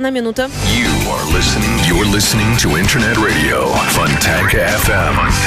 одна 0.00 0.10
минута. 0.10 0.48
You 0.72 0.88
are 1.12 1.24
listening, 1.36 1.78
you're 1.86 2.06
listening 2.10 2.56
to 2.58 2.76
Internet 2.78 3.18
Radio, 3.18 3.68
Fontanka 3.94 4.64
FM. 4.84 5.39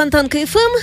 Фонтанка 0.00 0.38
FM. 0.38 0.78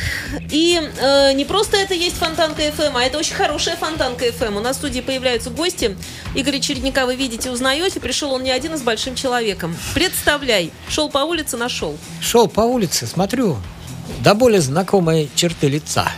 И 0.52 0.80
э, 0.80 1.34
не 1.34 1.44
просто 1.44 1.76
это 1.76 1.96
есть 1.96 2.18
Фонтанка 2.18 2.62
FM, 2.62 2.92
а 2.94 3.02
это 3.02 3.18
очень 3.18 3.34
хорошая 3.34 3.76
Фонтанка 3.76 4.28
FM. 4.28 4.58
У 4.58 4.60
нас 4.60 4.76
в 4.76 4.80
студии 4.80 5.02
появляются 5.02 5.50
гости. 5.50 5.98
Игоря 6.36 6.60
Чередника 6.60 7.08
вы 7.08 7.16
видите, 7.16 7.50
узнаете. 7.50 8.00
Пришел 8.00 8.32
он 8.32 8.44
не 8.44 8.52
один, 8.52 8.74
а 8.74 8.78
с 8.78 8.84
большим 8.84 9.16
человеком. 9.16 9.76
Представляй. 9.96 10.72
Шел 10.88 11.10
по 11.10 11.18
улице, 11.18 11.58
нашел. 11.58 11.98
Шел 12.22 12.48
по 12.48 12.62
улице, 12.62 13.08
смотрю, 13.08 13.58
до 14.20 14.36
более 14.36 14.62
знакомые 14.62 15.30
черты 15.34 15.68
лица. 15.68 16.12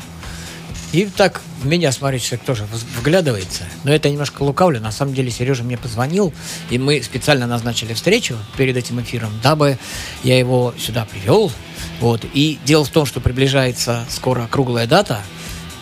И 0.92 1.06
так 1.06 1.40
в 1.62 1.68
меня, 1.68 1.94
смотрите, 1.94 2.26
человек 2.26 2.46
тоже 2.46 2.68
вглядывается. 2.98 3.64
Но 3.86 3.94
это 3.94 4.10
немножко 4.10 4.44
лукавлю. 4.44 4.82
На 4.82 4.92
самом 4.92 5.14
деле 5.14 5.32
Сережа 5.32 5.64
мне 5.64 5.78
позвонил, 5.78 6.34
и 6.70 6.78
мы 6.78 7.02
специально 7.02 7.48
назначили 7.48 7.94
встречу 7.94 8.36
перед 8.58 8.76
этим 8.76 9.00
эфиром, 9.02 9.32
дабы 9.42 9.78
я 10.24 10.38
его 10.38 10.74
сюда 10.78 11.06
привел, 11.06 11.50
вот. 12.00 12.26
И 12.34 12.60
дело 12.66 12.86
в 12.86 12.90
том, 12.90 13.06
что 13.06 13.20
приближается 13.20 14.06
скоро 14.10 14.48
круглая 14.50 14.88
дата 14.88 15.22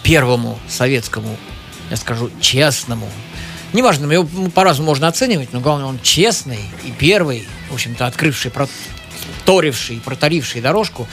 первому 0.04 0.58
советскому, 0.68 1.36
я 1.90 1.98
скажу, 1.98 2.30
честному, 2.40 3.10
неважно, 3.74 4.12
его 4.12 4.28
по-разному 4.50 4.88
можно 4.90 5.08
оценивать, 5.08 5.54
но 5.54 5.60
главное, 5.60 5.86
он 5.86 6.00
честный 6.02 6.60
и 6.86 6.92
первый, 6.92 7.48
в 7.70 7.74
общем-то, 7.74 8.06
открывший, 8.08 8.52
проторивший, 8.52 10.02
протаривший 10.04 10.62
дорожку 10.62 11.08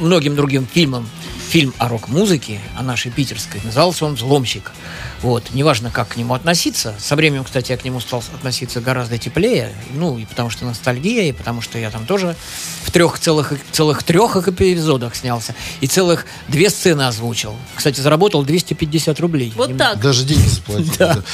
многим 0.00 0.36
другим 0.36 0.66
фильмам 0.66 1.08
фильм 1.52 1.74
о 1.76 1.86
рок-музыке, 1.88 2.60
о 2.78 2.82
нашей 2.82 3.10
питерской, 3.10 3.60
назывался 3.62 4.06
он 4.06 4.14
«Взломщик». 4.14 4.72
Вот, 5.20 5.50
неважно, 5.52 5.90
как 5.90 6.08
к 6.08 6.16
нему 6.16 6.32
относиться. 6.32 6.94
Со 6.98 7.14
временем, 7.14 7.44
кстати, 7.44 7.72
я 7.72 7.76
к 7.76 7.84
нему 7.84 8.00
стал 8.00 8.24
относиться 8.34 8.80
гораздо 8.80 9.18
теплее. 9.18 9.70
Ну, 9.92 10.16
и 10.16 10.24
потому 10.24 10.48
что 10.48 10.64
ностальгия, 10.64 11.24
и 11.24 11.32
потому 11.32 11.60
что 11.60 11.78
я 11.78 11.90
там 11.90 12.06
тоже 12.06 12.36
в 12.84 12.90
трех 12.90 13.18
целых, 13.18 13.52
целых 13.70 14.02
трех 14.02 14.48
эпизодах 14.48 15.14
снялся. 15.14 15.54
И 15.82 15.86
целых 15.86 16.24
две 16.48 16.70
сцены 16.70 17.02
озвучил. 17.02 17.54
Кстати, 17.76 18.00
заработал 18.00 18.44
250 18.44 19.20
рублей. 19.20 19.52
Вот 19.54 19.76
так. 19.76 20.00
Даже 20.00 20.24
деньги 20.24 20.48
заплатил. 20.48 20.92
Да. 20.98 21.14
Так 21.14 21.24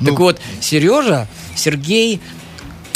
ну, 0.00 0.16
вот, 0.16 0.40
Сережа, 0.60 1.28
Сергей 1.54 2.20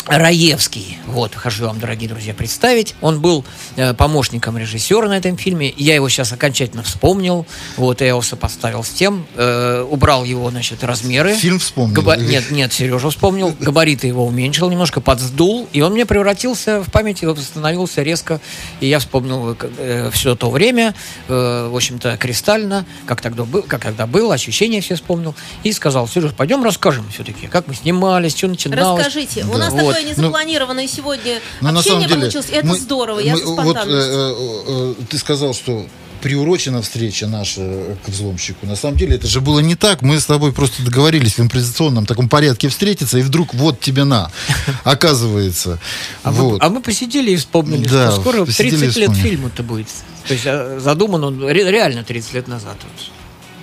Раевский. 0.06 0.99
Вот, 1.06 1.34
хочу 1.34 1.66
вам, 1.66 1.78
дорогие 1.78 2.08
друзья, 2.08 2.34
представить. 2.34 2.94
Он 3.00 3.20
был 3.20 3.44
э, 3.76 3.94
помощником 3.94 4.58
режиссера 4.58 5.08
на 5.08 5.16
этом 5.16 5.37
фильме. 5.37 5.72
Я 5.76 5.94
его 5.94 6.08
сейчас 6.08 6.32
окончательно 6.32 6.82
вспомнил. 6.82 7.46
Вот, 7.76 8.00
я 8.00 8.08
его 8.08 8.22
сопоставил 8.22 8.82
с 8.82 8.88
тем. 8.88 9.26
Э, 9.37 9.87
убрал 9.88 10.25
его, 10.25 10.50
значит, 10.50 10.82
размеры. 10.82 11.34
Фильм 11.37 11.60
вспомнил? 11.60 11.94
Габа... 11.94 12.16
Нет, 12.16 12.50
нет, 12.50 12.72
Сережа 12.72 13.10
вспомнил. 13.10 13.54
Габариты 13.60 14.08
его 14.08 14.26
уменьшил 14.26 14.70
немножко, 14.70 15.00
подсдул. 15.00 15.69
И 15.72 15.81
он 15.81 15.93
мне 15.93 16.04
превратился 16.04 16.82
в 16.82 16.90
памяти, 16.90 17.25
восстановился 17.25 18.02
резко. 18.02 18.40
И 18.81 18.88
я 18.88 18.99
вспомнил 18.99 19.56
э, 19.78 20.10
все 20.12 20.34
то 20.34 20.50
время, 20.50 20.94
э, 21.28 21.69
в 21.70 21.76
общем-то, 21.76 22.16
кристально, 22.16 22.87
как 23.06 23.20
тогда, 23.20 23.44
был, 23.44 23.62
как 23.62 23.82
тогда 23.82 24.06
было, 24.06 24.34
ощущения 24.34 24.81
все 24.81 24.96
вспомнил. 24.96 25.37
И 25.62 25.72
сказал, 25.72 26.08
Сереж, 26.08 26.32
пойдем 26.32 26.64
расскажем 26.64 27.08
все-таки, 27.12 27.46
как 27.46 27.69
мы 27.69 27.75
снимались, 27.75 28.37
что 28.37 28.49
начиналось. 28.49 29.06
Расскажите. 29.06 29.44
Да. 29.44 29.50
У 29.50 29.58
нас 29.58 29.72
вот 29.72 29.92
такое 29.93 30.11
незапланированное 30.11 30.85
ну, 30.85 30.89
сегодня 30.89 31.41
ну, 31.61 31.69
общение 31.69 31.73
на 31.73 31.83
самом 31.83 32.09
деле, 32.09 32.21
получилось. 32.21 32.47
Это 32.50 32.67
мы, 32.67 32.79
здорово, 32.79 33.19
я 33.21 33.35
мы, 33.35 33.44
вот, 33.44 33.77
э, 33.77 33.83
э, 33.87 34.94
э, 35.00 35.05
Ты 35.09 35.19
сказал, 35.19 35.55
что 35.55 35.87
приурочена 36.23 36.83
встреча 36.83 37.27
наша 37.27 37.97
к 38.05 38.09
взломщику. 38.09 38.65
На 38.67 38.77
самом 38.77 38.97
деле 38.97 39.17
это 39.17 39.27
же 39.27 39.41
было 39.41 39.59
не 39.59 39.75
так. 39.75 40.03
Мы 40.03 40.21
с 40.21 40.27
тобой 40.27 40.53
просто 40.53 40.83
договорились 40.83 41.35
в 41.35 41.41
импровизационном 41.41 42.06
таком 42.06 42.29
порядке 42.29 42.69
встретиться, 42.69 43.19
и 43.19 43.23
вдруг 43.23 43.55
вот 43.55 43.81
тебе 43.81 44.05
на, 44.05 44.31
оказывается. 44.85 45.81
А, 46.23 46.31
вот. 46.31 46.61
мы, 46.61 46.67
а 46.67 46.71
мы 46.71 46.81
посидели 46.81 47.33
и 47.33 47.37
вспомнили, 47.37 47.88
да, 47.88 48.12
что 48.12 48.21
скоро 48.21 48.47
30 48.47 48.97
лет 48.97 49.15
фильму-то 49.15 49.62
будет. 49.62 49.88
То 50.27 50.35
есть 50.35 50.47
а, 50.47 50.79
задуман 50.81 51.25
он 51.25 51.49
реально 51.49 52.05
30 52.05 52.35
лет 52.35 52.49
назад. 52.49 52.77
Вот. 52.83 53.11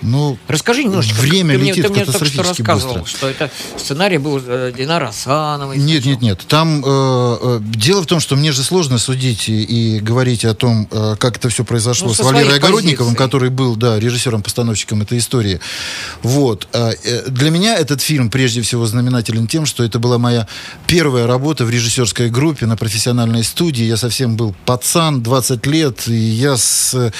Ну, 0.02 0.38
Расскажи 0.48 0.84
немножечко. 0.84 1.20
Время 1.20 1.58
ты 1.58 1.66
летит 1.66 1.78
мне, 1.78 1.84
ты 1.84 1.90
мне 1.90 2.06
только 2.06 2.26
что 2.26 2.44
рассказывал, 2.44 3.00
быстро. 3.00 3.18
что 3.18 3.30
это 3.30 3.52
сценарий 3.78 4.18
был 4.18 4.42
э, 4.46 4.72
Динара 4.76 5.10
Асановой. 5.10 5.78
Нет, 5.78 6.06
нет, 6.06 6.22
нет. 6.22 6.46
Там 6.48 6.84
э, 6.86 7.38
э, 7.42 7.60
дело 7.62 8.02
в 8.02 8.06
том, 8.06 8.20
что 8.20 8.36
мне 8.36 8.52
же 8.52 8.64
сложно 8.64 8.98
судить 8.98 9.50
и, 9.50 9.62
и 9.64 10.00
говорить 10.00 10.46
о 10.46 10.54
том, 10.54 10.88
э, 10.90 11.16
как 11.20 11.38
это 11.38 11.50
все 11.50 11.66
произошло 11.66 12.10
ну, 12.10 12.14
с 12.14 12.20
Валерой 12.20 12.58
Огородниковым, 12.58 13.14
позиций. 13.14 13.26
который 13.26 13.50
был, 13.50 13.76
да, 13.76 14.00
режиссером-постановщиком 14.00 15.02
этой 15.02 15.18
истории. 15.18 15.60
Вот. 16.24 16.68
Э, 16.72 16.92
э, 17.04 17.30
для 17.30 17.50
меня 17.50 17.76
этот 17.76 18.02
фильм 18.02 18.30
прежде 18.30 18.62
всего 18.62 18.86
знаменателен 18.86 19.48
тем, 19.48 19.66
что 19.66 19.84
это 19.84 20.00
была 20.00 20.18
моя 20.18 20.48
первая 20.88 21.28
работа 21.28 21.66
в 21.66 21.70
режиссерской 21.70 22.30
группе 22.30 22.66
на 22.66 22.78
профессиональной 22.78 23.44
студии. 23.44 23.84
Я 23.84 23.98
совсем 23.98 24.38
был 24.38 24.56
пацан, 24.66 25.22
20 25.22 25.66
лет, 25.66 26.08
и 26.08 26.14
я 26.14 26.56
с 26.56 27.12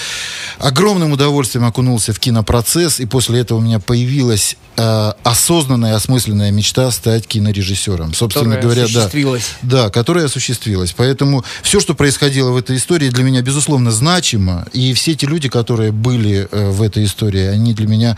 огромным 0.60 1.12
удовольствием 1.12 1.66
окунулся 1.66 2.14
в 2.14 2.20
кинопроцесс 2.20 2.69
процесс, 2.70 3.00
и 3.00 3.06
после 3.08 3.40
этого 3.40 3.58
у 3.58 3.62
меня 3.62 3.80
появилась 3.80 4.56
э, 4.78 5.12
осознанная, 5.24 5.96
осмысленная 5.96 6.52
мечта 6.52 6.92
стать 6.92 7.26
кинорежиссером. 7.26 8.14
Собственно 8.14 8.56
которая 8.56 8.76
говоря, 8.76 8.84
осуществилась. 8.84 9.44
да. 9.64 9.84
Да, 9.86 9.90
которая 9.90 10.26
осуществилась. 10.26 10.94
Поэтому 10.96 11.44
все, 11.64 11.80
что 11.80 11.96
происходило 11.96 12.52
в 12.52 12.58
этой 12.58 12.78
истории, 12.78 13.10
для 13.10 13.24
меня, 13.24 13.42
безусловно, 13.42 13.92
значимо. 13.92 14.68
И 14.72 14.94
все 14.94 15.16
те 15.16 15.26
люди, 15.26 15.50
которые 15.50 15.92
были 15.92 16.48
э, 16.52 16.70
в 16.70 16.84
этой 16.84 17.06
истории, 17.06 17.46
они 17.48 17.74
для 17.74 17.88
меня, 17.88 18.18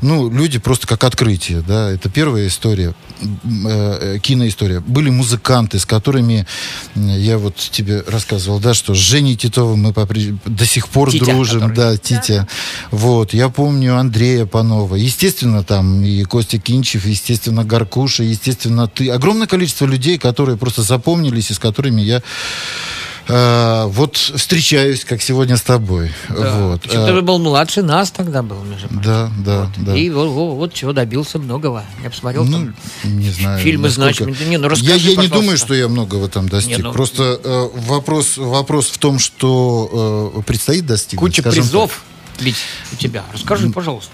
ну, 0.00 0.30
люди 0.30 0.58
просто 0.58 0.86
как 0.86 1.04
открытие, 1.04 1.60
да. 1.60 1.90
Это 1.90 2.08
первая 2.08 2.46
история, 2.46 2.94
э, 3.20 4.18
киноистория. 4.22 4.80
Были 4.80 5.10
музыканты, 5.10 5.78
с 5.78 5.84
которыми 5.84 6.46
я 6.94 7.36
вот 7.36 7.56
тебе 7.56 8.02
рассказывал, 8.06 8.58
да, 8.58 8.72
что 8.72 8.94
с 8.94 8.98
Женей 8.98 9.36
Титовым 9.36 9.80
мы 9.82 9.92
попри... 9.92 10.34
до 10.46 10.64
сих 10.64 10.88
пор 10.88 11.10
Титя, 11.10 11.26
дружим, 11.26 11.60
который... 11.60 11.76
да, 11.76 11.96
Титя. 11.98 12.22
Да. 12.40 12.48
Вот, 12.90 13.34
я 13.34 13.50
помню 13.50 13.81
Андрея 13.90 14.46
Панова. 14.46 14.94
Естественно, 14.94 15.62
там 15.62 16.02
и 16.02 16.22
Костя 16.24 16.58
Кинчев, 16.58 17.06
естественно, 17.06 17.64
Гаркуша, 17.64 18.22
естественно, 18.22 18.88
ты. 18.88 19.10
Огромное 19.10 19.46
количество 19.46 19.86
людей, 19.86 20.18
которые 20.18 20.56
просто 20.56 20.82
запомнились 20.82 21.50
и 21.50 21.54
с 21.54 21.58
которыми 21.58 22.00
я 22.00 22.22
э, 23.28 23.84
вот 23.86 24.16
встречаюсь, 24.16 25.04
как 25.04 25.22
сегодня 25.22 25.56
с 25.56 25.62
тобой. 25.62 26.10
Да. 26.28 26.58
Вот. 26.58 26.82
Причем 26.82 27.06
ты 27.06 27.20
был 27.22 27.38
младше 27.38 27.82
нас 27.82 28.10
тогда 28.10 28.42
был, 28.42 28.62
между 28.64 28.88
прочим. 28.88 29.02
Да, 29.04 29.30
да, 29.44 29.60
вот. 29.76 29.86
да. 29.86 29.96
И 29.96 30.10
вот, 30.10 30.28
вот, 30.28 30.54
вот 30.54 30.74
чего 30.74 30.92
добился 30.92 31.38
многого. 31.38 31.84
Я 32.02 32.10
посмотрел 32.10 32.44
ну, 32.44 32.52
там 32.52 32.74
не 33.04 33.30
знаю, 33.30 33.60
фильмы 33.60 33.90
значимые. 33.90 34.36
Не, 34.46 34.58
ну 34.58 34.68
расскажи, 34.68 35.10
я, 35.10 35.14
я 35.14 35.16
не 35.16 35.28
думаю, 35.28 35.56
что 35.56 35.74
я 35.74 35.88
многого 35.88 36.28
там 36.28 36.48
достиг. 36.48 36.78
Не, 36.78 36.82
ну... 36.82 36.92
Просто 36.92 37.40
э, 37.42 37.68
вопрос, 37.86 38.36
вопрос 38.36 38.86
в 38.86 38.98
том, 38.98 39.18
что 39.18 40.32
э, 40.36 40.42
предстоит 40.42 40.86
достигнуть. 40.86 41.20
Куча 41.20 41.42
призов 41.42 41.90
так. 41.90 42.11
Ведь 42.38 42.56
у 42.92 42.96
тебя. 42.96 43.24
Расскажи, 43.32 43.68
пожалуйста. 43.70 44.12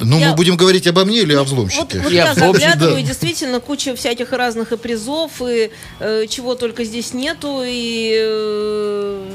Ну, 0.00 0.18
я... 0.18 0.30
мы 0.30 0.36
будем 0.36 0.56
говорить 0.56 0.86
обо 0.86 1.04
мне 1.04 1.20
или 1.22 1.34
о 1.34 1.42
взломщике? 1.42 1.98
Вот, 1.98 2.04
вот 2.04 2.12
я, 2.12 2.26
я 2.26 2.34
заглядываю, 2.34 3.02
да. 3.02 3.02
действительно, 3.02 3.60
куча 3.60 3.96
всяких 3.96 4.32
разных 4.32 4.72
и 4.72 4.76
призов, 4.76 5.42
и 5.42 5.70
э, 5.98 6.26
чего 6.28 6.54
только 6.54 6.84
здесь 6.84 7.14
нету, 7.14 7.62
и 7.64 8.14
э, 8.16 9.30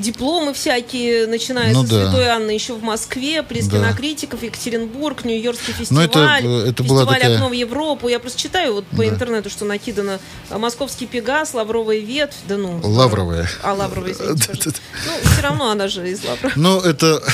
дипломы 0.00 0.52
всякие, 0.52 1.26
начиная 1.26 1.72
ну, 1.72 1.82
со 1.82 1.90
да. 1.90 2.10
Святой 2.10 2.28
Анны 2.28 2.50
еще 2.50 2.74
в 2.74 2.82
Москве, 2.82 3.42
приз 3.42 3.66
да. 3.66 3.78
кинокритиков, 3.78 4.42
Екатеринбург, 4.42 5.24
Нью-Йоркский 5.24 5.72
фестиваль, 5.72 6.08
ну, 6.42 6.58
это, 6.58 6.66
э, 6.66 6.70
это 6.70 6.82
фестиваль 6.82 7.06
такая... 7.06 7.34
«Окно 7.34 7.48
в 7.48 7.52
Европу». 7.52 8.08
Я 8.08 8.18
просто 8.18 8.38
читаю 8.38 8.74
вот 8.74 8.86
по 8.86 8.98
да. 8.98 9.08
интернету, 9.08 9.50
что 9.50 9.64
накидано 9.64 10.18
а, 10.48 10.58
«Московский 10.58 11.06
Пегас», 11.06 11.54
«Лавровая 11.54 11.98
ветвь», 11.98 12.36
да 12.48 12.56
ну. 12.56 12.80
Лавровая. 12.82 13.48
А, 13.62 13.74
Лавровая, 13.74 14.12
извините, 14.12 14.72
Ну, 15.06 15.30
все 15.30 15.42
равно 15.42 15.70
она 15.70 15.88
же 15.88 16.08
из 16.08 16.24
Лавровой. 16.24 16.52
Ну, 16.56 16.80
это... 16.80 17.22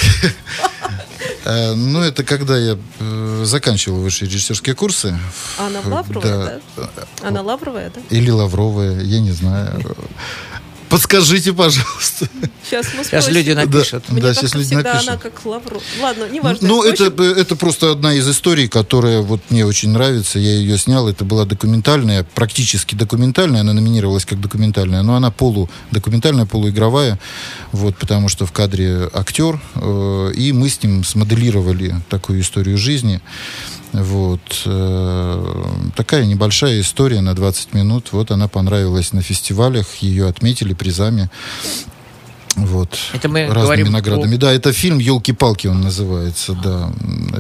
Э, 1.44 1.74
ну, 1.74 2.02
это 2.02 2.24
когда 2.24 2.58
я 2.58 2.76
э, 2.98 3.42
заканчивал 3.44 4.00
высшие 4.00 4.28
режиссерские 4.28 4.74
курсы. 4.74 5.16
Она 5.58 5.80
лавровая, 5.84 6.60
да? 6.76 6.88
Она 7.22 7.40
лавровая, 7.42 7.92
да? 7.94 8.00
Или 8.10 8.30
лавровая, 8.30 9.00
я 9.00 9.20
не 9.20 9.30
знаю. 9.30 9.80
Подскажите, 10.88 11.52
пожалуйста. 11.52 12.28
Сейчас 12.64 12.86
мы 12.96 13.04
Сейчас 13.04 13.28
люди 13.28 13.52
напишут. 13.52 14.04
Да, 14.08 14.12
Мне 14.12 14.22
да 14.22 14.34
сейчас 14.34 14.54
люди 14.54 14.74
напишут. 14.74 15.08
она 15.08 15.16
как 15.18 15.44
лавру. 15.44 15.80
Ладно, 16.00 16.28
не 16.28 16.40
важно. 16.40 16.66
Ну, 16.66 16.82
это, 16.82 17.04
это 17.04 17.56
просто 17.56 17.92
одна 17.92 18.14
из 18.14 18.28
историй, 18.28 18.68
которая 18.68 19.20
вот 19.20 19.40
мне 19.50 19.64
очень 19.64 19.90
нравится. 19.90 20.38
Я 20.38 20.54
ее 20.54 20.78
снял. 20.78 21.08
Это 21.08 21.24
была 21.24 21.44
документальная, 21.44 22.24
практически 22.24 22.94
документальная. 22.94 23.60
Она 23.60 23.72
номинировалась 23.72 24.24
как 24.24 24.40
документальная, 24.40 25.02
но 25.02 25.16
она 25.16 25.30
полудокументальная, 25.30 26.46
полуигровая. 26.46 27.18
Вот, 27.72 27.96
потому 27.96 28.28
что 28.28 28.46
в 28.46 28.52
кадре 28.52 29.08
актер. 29.12 29.60
Э, 29.74 30.32
и 30.34 30.52
мы 30.52 30.68
с 30.68 30.82
ним 30.82 31.04
смоделировали 31.04 31.96
такую 32.08 32.40
историю 32.40 32.78
жизни. 32.78 33.20
Вот. 33.92 34.62
Э, 34.66 35.64
такая 35.94 36.26
небольшая 36.26 36.80
история 36.80 37.20
на 37.20 37.34
20 37.34 37.74
минут. 37.74 38.08
Вот 38.12 38.30
она 38.30 38.48
понравилась 38.48 39.12
на 39.12 39.22
фестивалях, 39.22 39.86
ее 39.96 40.28
отметили 40.28 40.74
призами. 40.74 41.30
Вот. 42.56 42.96
Это 43.12 43.28
мы 43.28 43.46
разными 43.46 43.88
наградами. 43.88 44.36
О... 44.36 44.38
Да, 44.38 44.52
это 44.52 44.72
фильм 44.72 44.98
Елки-палки 44.98 45.66
он 45.66 45.82
называется. 45.82 46.54
Да. 46.54 46.90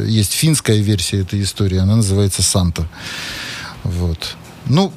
Есть 0.02 0.32
финская 0.32 0.78
версия 0.78 1.20
этой 1.20 1.42
истории, 1.42 1.78
она 1.78 1.96
называется 1.96 2.42
Санта. 2.42 2.86
Вот. 3.82 4.36
Ну, 4.66 4.92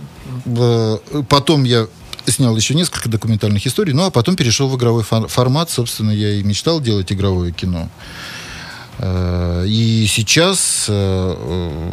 э, 0.46 0.98
потом 1.28 1.64
я 1.64 1.88
снял 2.26 2.56
еще 2.56 2.76
несколько 2.76 3.10
документальных 3.10 3.66
историй, 3.66 3.94
ну 3.94 4.06
а 4.06 4.12
потом 4.12 4.36
перешел 4.36 4.70
в 4.70 4.78
игровой 4.78 5.04
формат. 5.04 5.70
Собственно, 5.70 6.12
я 6.12 6.34
и 6.34 6.44
мечтал 6.44 6.82
делать 6.82 7.12
игровое 7.12 7.52
кино. 7.52 7.90
И 9.02 10.06
сейчас 10.10 10.86
э, 10.90 11.92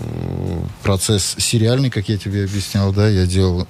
процесс 0.82 1.36
сериальный, 1.38 1.90
как 1.90 2.08
я 2.08 2.18
тебе 2.18 2.44
объяснял, 2.44 2.92
да, 2.92 3.08
я 3.08 3.26
делал 3.26 3.66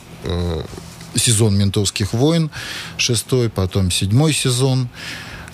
сезон 1.14 1.56
«Ментовских 1.56 2.12
войн», 2.12 2.50
шестой, 2.96 3.48
потом 3.48 3.90
седьмой 3.90 4.32
сезон 4.32 4.88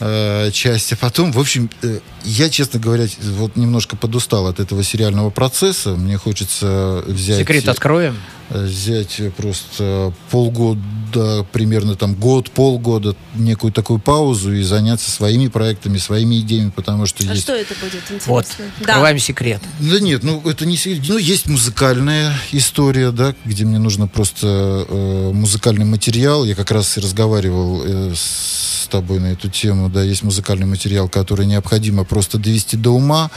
э, 0.02 0.50
части. 0.52 0.94
Потом, 0.94 1.32
в 1.32 1.38
общем, 1.38 1.70
э, 1.82 2.00
я, 2.24 2.50
честно 2.50 2.80
говоря, 2.80 3.06
вот 3.36 3.56
немножко 3.56 3.96
подустал 3.96 4.46
от 4.46 4.60
этого 4.60 4.82
сериального 4.82 5.30
процесса. 5.30 5.90
Мне 5.90 6.16
хочется 6.18 7.04
взять... 7.06 7.38
Секрет 7.38 7.68
откроем? 7.68 8.16
Э, 8.50 8.64
взять 8.64 9.20
просто 9.36 10.12
полгода, 10.30 11.46
примерно 11.52 11.94
там 11.94 12.14
год, 12.14 12.50
полгода, 12.50 13.14
некую 13.34 13.72
такую 13.72 14.00
паузу 14.00 14.52
и 14.52 14.62
заняться 14.62 15.10
своими 15.10 15.48
проектами, 15.48 15.98
своими 15.98 16.40
идеями, 16.40 16.70
потому 16.70 17.06
что 17.06 17.22
а 17.22 17.32
есть... 17.32 17.42
что 17.42 17.54
это 17.54 17.74
будет, 17.80 18.02
интересно? 18.02 18.32
Вот, 18.32 18.46
да. 18.58 18.86
открываем 18.86 19.18
секрет. 19.18 19.62
Да 19.78 20.00
нет, 20.00 20.24
ну 20.24 20.42
это 20.44 20.66
не 20.66 20.76
секрет. 20.76 21.04
Ну, 21.08 21.16
есть 21.16 21.46
музыкальная 21.46 22.34
история, 22.50 23.12
да, 23.12 23.34
где 23.44 23.64
мне 23.64 23.78
нужно 23.78 24.08
просто 24.08 24.86
э, 24.88 25.30
музыкальный 25.32 25.84
материал. 25.84 26.44
Я 26.44 26.54
как 26.54 26.72
раз 26.72 26.98
и 26.98 27.00
разговаривал 27.00 27.82
э, 27.84 28.12
с 28.14 28.71
тобой 28.92 29.20
на 29.20 29.32
эту 29.32 29.48
тему, 29.48 29.88
да, 29.88 30.02
есть 30.02 30.22
музыкальный 30.22 30.66
материал, 30.66 31.08
который 31.08 31.46
необходимо 31.46 32.04
просто 32.04 32.38
довести 32.38 32.76
до 32.76 32.90
ума, 32.90 33.30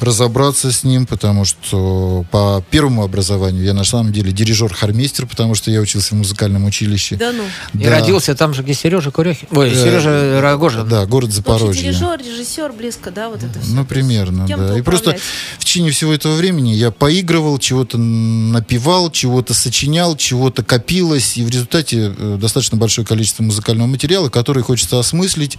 разобраться 0.00 0.70
с 0.70 0.84
ним, 0.84 1.06
потому 1.06 1.44
что 1.44 2.24
по 2.30 2.64
первому 2.70 3.02
образованию 3.02 3.64
я 3.64 3.74
на 3.74 3.84
самом 3.84 4.12
деле 4.12 4.30
дирижер-хормейстер, 4.32 5.26
потому 5.26 5.54
что 5.54 5.70
я 5.70 5.80
учился 5.80 6.14
в 6.14 6.18
музыкальном 6.18 6.64
училище. 6.64 7.16
Да 7.16 7.32
ну. 7.32 7.42
Да. 7.72 7.84
И 7.84 7.86
родился 7.88 8.34
там 8.34 8.54
же, 8.54 8.62
где 8.62 8.74
Сережа 8.74 9.10
Курехин. 9.10 9.48
Ой, 9.50 9.70
э, 9.70 9.74
Сережа 9.74 10.40
Рогожин. 10.40 10.88
Да, 10.88 11.04
город 11.06 11.32
Запорожье. 11.32 11.82
дирижер, 11.82 12.20
режиссер, 12.20 12.72
близко, 12.72 13.10
да, 13.10 13.28
вот 13.28 13.42
это 13.42 13.60
все. 13.60 13.72
Ну, 13.72 13.84
примерно, 13.84 14.46
да. 14.46 14.78
И 14.78 14.82
просто 14.82 15.16
в 15.58 15.64
течение 15.64 15.90
всего 15.90 16.12
этого 16.12 16.36
времени 16.36 16.70
я 16.70 16.92
поигрывал, 16.92 17.58
чего-то 17.58 17.98
напевал, 17.98 19.10
чего-то 19.10 19.52
сочинял, 19.52 20.16
чего-то 20.16 20.62
копилось, 20.62 21.36
и 21.36 21.44
в 21.44 21.50
результате 21.50 22.14
э, 22.16 22.38
достаточно 22.40 22.78
большое 22.78 23.06
количество 23.06 23.42
музыкального 23.42 23.88
материала, 23.88 24.28
который 24.28 24.62
хочется 24.62 24.91
хочется 24.92 24.98
осмыслить, 24.98 25.58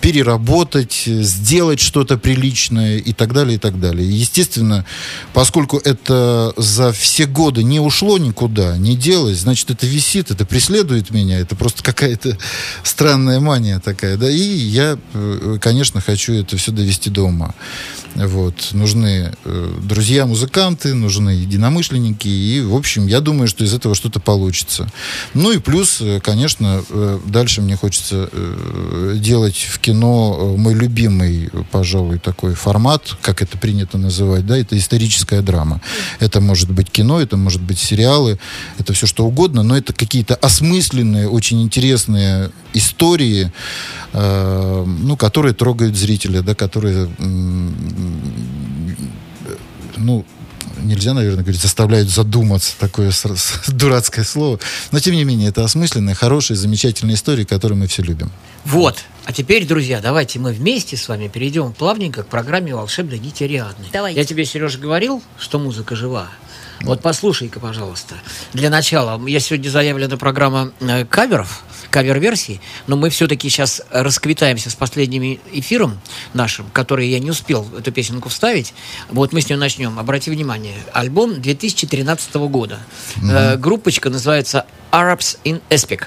переработать, 0.00 1.02
сделать 1.06 1.80
что-то 1.80 2.16
приличное 2.16 2.98
и 2.98 3.12
так 3.12 3.32
далее, 3.32 3.56
и 3.56 3.58
так 3.58 3.78
далее. 3.78 4.08
естественно, 4.08 4.84
поскольку 5.32 5.78
это 5.78 6.52
за 6.56 6.92
все 6.92 7.26
годы 7.26 7.62
не 7.62 7.80
ушло 7.80 8.18
никуда, 8.18 8.76
не 8.78 8.96
делось, 8.96 9.40
значит, 9.40 9.70
это 9.70 9.86
висит, 9.86 10.30
это 10.30 10.44
преследует 10.44 11.10
меня, 11.10 11.38
это 11.38 11.56
просто 11.56 11.82
какая-то 11.82 12.36
странная 12.82 13.40
мания 13.40 13.80
такая, 13.80 14.16
да, 14.16 14.30
и 14.30 14.38
я, 14.38 14.98
э, 15.14 15.58
конечно, 15.60 16.00
хочу 16.00 16.32
это 16.32 16.56
все 16.56 16.72
довести 16.72 17.10
до 17.10 17.22
ума. 17.22 17.54
Вот. 18.14 18.70
Нужны 18.72 19.32
э, 19.44 19.78
друзья-музыканты, 19.82 20.94
нужны 20.94 21.30
единомышленники. 21.30 22.28
И, 22.28 22.60
в 22.60 22.74
общем, 22.74 23.06
я 23.06 23.20
думаю, 23.20 23.48
что 23.48 23.64
из 23.64 23.72
этого 23.72 23.94
что-то 23.94 24.20
получится. 24.20 24.90
Ну 25.34 25.52
и 25.52 25.58
плюс, 25.58 26.00
э, 26.00 26.20
конечно, 26.20 26.82
э, 26.88 27.20
дальше 27.26 27.60
мне 27.62 27.76
хочется 27.76 28.28
делать 29.16 29.56
в 29.56 29.78
кино 29.78 30.36
э, 30.38 30.56
мой 30.56 30.74
любимый, 30.74 31.50
пожалуй, 31.70 32.18
такой 32.18 32.54
формат, 32.54 33.16
как 33.22 33.42
это 33.42 33.58
принято 33.58 33.98
называть, 33.98 34.46
да, 34.46 34.56
это 34.56 34.76
историческая 34.76 35.42
драма. 35.42 35.80
Это 36.18 36.40
может 36.40 36.70
быть 36.70 36.90
кино, 36.90 37.20
это 37.20 37.36
может 37.36 37.60
быть 37.62 37.78
сериалы, 37.78 38.38
это 38.78 38.92
все 38.92 39.06
что 39.06 39.26
угодно, 39.26 39.62
но 39.62 39.76
это 39.76 39.92
какие-то 39.92 40.34
осмысленные, 40.34 41.28
очень 41.28 41.62
интересные 41.62 42.50
истории, 42.74 43.52
э, 44.12 44.84
ну, 44.86 45.16
которые 45.16 45.54
трогают 45.54 45.96
зрителя, 45.96 46.42
да, 46.42 46.54
которые 46.54 47.08
ну, 49.96 50.24
нельзя, 50.82 51.14
наверное, 51.14 51.42
говорить, 51.42 51.60
заставляют 51.60 52.08
задуматься, 52.08 52.74
такое 52.78 53.12
дурацкое 53.68 54.24
слово. 54.24 54.58
Но, 54.92 55.00
тем 55.00 55.14
не 55.14 55.24
менее, 55.24 55.48
это 55.48 55.64
осмысленная, 55.64 56.14
хорошая, 56.14 56.56
замечательная 56.58 57.14
история, 57.14 57.44
которую 57.44 57.78
мы 57.78 57.86
все 57.86 58.02
любим. 58.02 58.30
Вот. 58.64 58.98
А 59.24 59.32
теперь, 59.32 59.66
друзья, 59.66 60.00
давайте 60.00 60.38
мы 60.38 60.52
вместе 60.52 60.96
с 60.96 61.08
вами 61.08 61.28
перейдем 61.28 61.72
плавненько 61.72 62.22
к 62.22 62.26
программе 62.26 62.74
«Волшебной 62.74 63.18
нити 63.18 63.44
Ариадны». 63.44 63.86
Давайте. 63.92 64.18
Я 64.18 64.26
тебе, 64.26 64.44
Сережа, 64.44 64.78
говорил, 64.78 65.22
что 65.38 65.58
музыка 65.58 65.94
жива. 65.94 66.28
Вот 66.82 67.02
послушай-ка, 67.02 67.60
пожалуйста. 67.60 68.14
Для 68.52 68.70
начала, 68.70 69.20
я 69.26 69.40
сегодня 69.40 69.68
заявлена 69.68 70.16
программа 70.16 70.72
э, 70.80 71.04
каверов, 71.04 71.62
кавер-версии, 71.90 72.60
но 72.86 72.96
мы 72.96 73.10
все-таки 73.10 73.48
сейчас 73.48 73.82
расквитаемся 73.90 74.70
с 74.70 74.74
последним 74.74 75.38
эфиром 75.52 76.00
нашим, 76.34 76.66
который 76.72 77.08
я 77.08 77.18
не 77.18 77.30
успел 77.30 77.66
эту 77.76 77.92
песенку 77.92 78.28
вставить. 78.28 78.74
Вот 79.10 79.32
мы 79.32 79.40
с 79.40 79.48
нее 79.48 79.58
начнем. 79.58 79.98
Обрати 79.98 80.30
внимание, 80.30 80.76
альбом 80.92 81.40
2013 81.40 82.34
года. 82.36 82.78
Mm-hmm. 83.16 83.56
группочка 83.58 84.10
называется 84.10 84.66
Arabs 84.92 85.38
in 85.44 85.60
Aspic. 85.70 86.04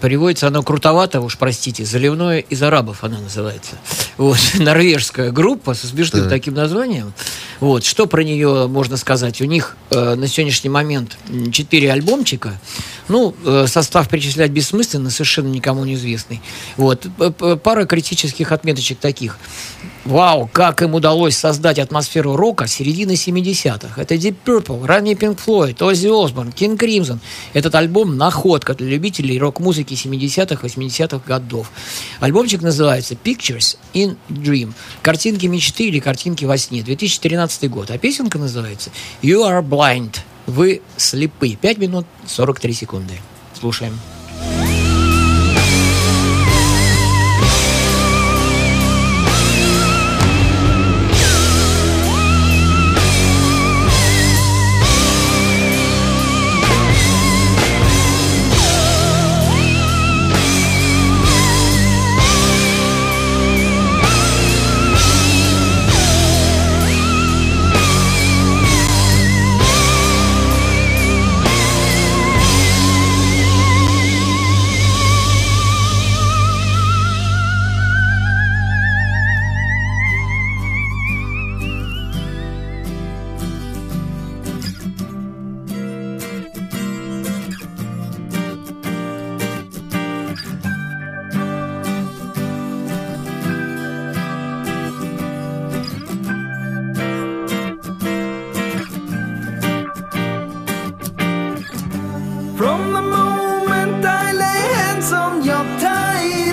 Переводится 0.00 0.48
оно 0.48 0.62
крутовато, 0.62 1.20
уж 1.22 1.38
простите, 1.38 1.84
заливное 1.84 2.40
из 2.40 2.62
арабов 2.62 3.04
она 3.04 3.18
называется. 3.20 3.76
Вот, 4.18 4.38
норвежская 4.58 5.30
группа 5.30 5.72
со 5.72 5.86
смешным 5.86 6.22
так. 6.22 6.30
таким 6.30 6.54
названием. 6.54 7.14
Вот, 7.64 7.82
что 7.82 8.06
про 8.06 8.22
нее 8.22 8.68
можно 8.68 8.98
сказать? 8.98 9.40
У 9.40 9.46
них 9.46 9.78
э, 9.88 10.16
на 10.16 10.28
сегодняшний 10.28 10.68
момент 10.68 11.16
четыре 11.50 11.92
альбомчика. 11.92 12.60
Ну, 13.08 13.34
э, 13.42 13.64
состав 13.66 14.06
перечислять 14.10 14.50
бессмысленно, 14.50 15.08
совершенно 15.08 15.48
никому 15.48 15.82
неизвестный. 15.86 16.42
Вот, 16.76 17.06
пара 17.62 17.86
критических 17.86 18.52
отметочек 18.52 18.98
таких. 18.98 19.38
Вау, 20.04 20.50
как 20.52 20.82
им 20.82 20.94
удалось 20.94 21.34
создать 21.34 21.78
атмосферу 21.78 22.36
рока 22.36 22.66
середины 22.66 23.12
70-х. 23.12 23.98
Это 23.98 24.14
Deep 24.16 24.36
Purple, 24.44 24.84
ранний 24.84 25.14
Pink 25.14 25.38
Floyd, 25.42 25.78
Ozzy 25.78 26.10
Osbourne, 26.10 26.54
King 26.54 26.76
Crimson. 26.76 27.20
Этот 27.54 27.74
альбом– 27.74 28.16
находка 28.18 28.74
для 28.74 28.88
любителей 28.88 29.38
рок-музыки 29.38 29.94
70-х, 29.94 30.66
80-х 30.66 31.22
годов. 31.26 31.72
Альбомчик 32.20 32.60
называется 32.60 33.14
Pictures 33.14 33.78
in 33.94 34.18
Dream. 34.28 34.74
Картинки 35.00 35.46
мечты 35.46 35.88
или 35.88 36.00
картинки 36.00 36.44
во 36.44 36.58
сне. 36.58 36.82
2013 36.82 37.53
год. 37.62 37.90
А 37.90 37.98
песенка 37.98 38.38
называется 38.38 38.90
You 39.22 39.42
Are 39.48 39.62
Blind. 39.62 40.16
Вы 40.46 40.82
слепы. 40.96 41.56
5 41.60 41.78
минут 41.78 42.06
43 42.26 42.72
секунды. 42.72 43.14
Слушаем. 43.58 43.98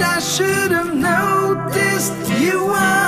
I 0.04 0.20
should 0.20 0.72
have 0.72 0.94
noticed 0.94 2.14
you 2.40 2.66
were. 2.66 3.01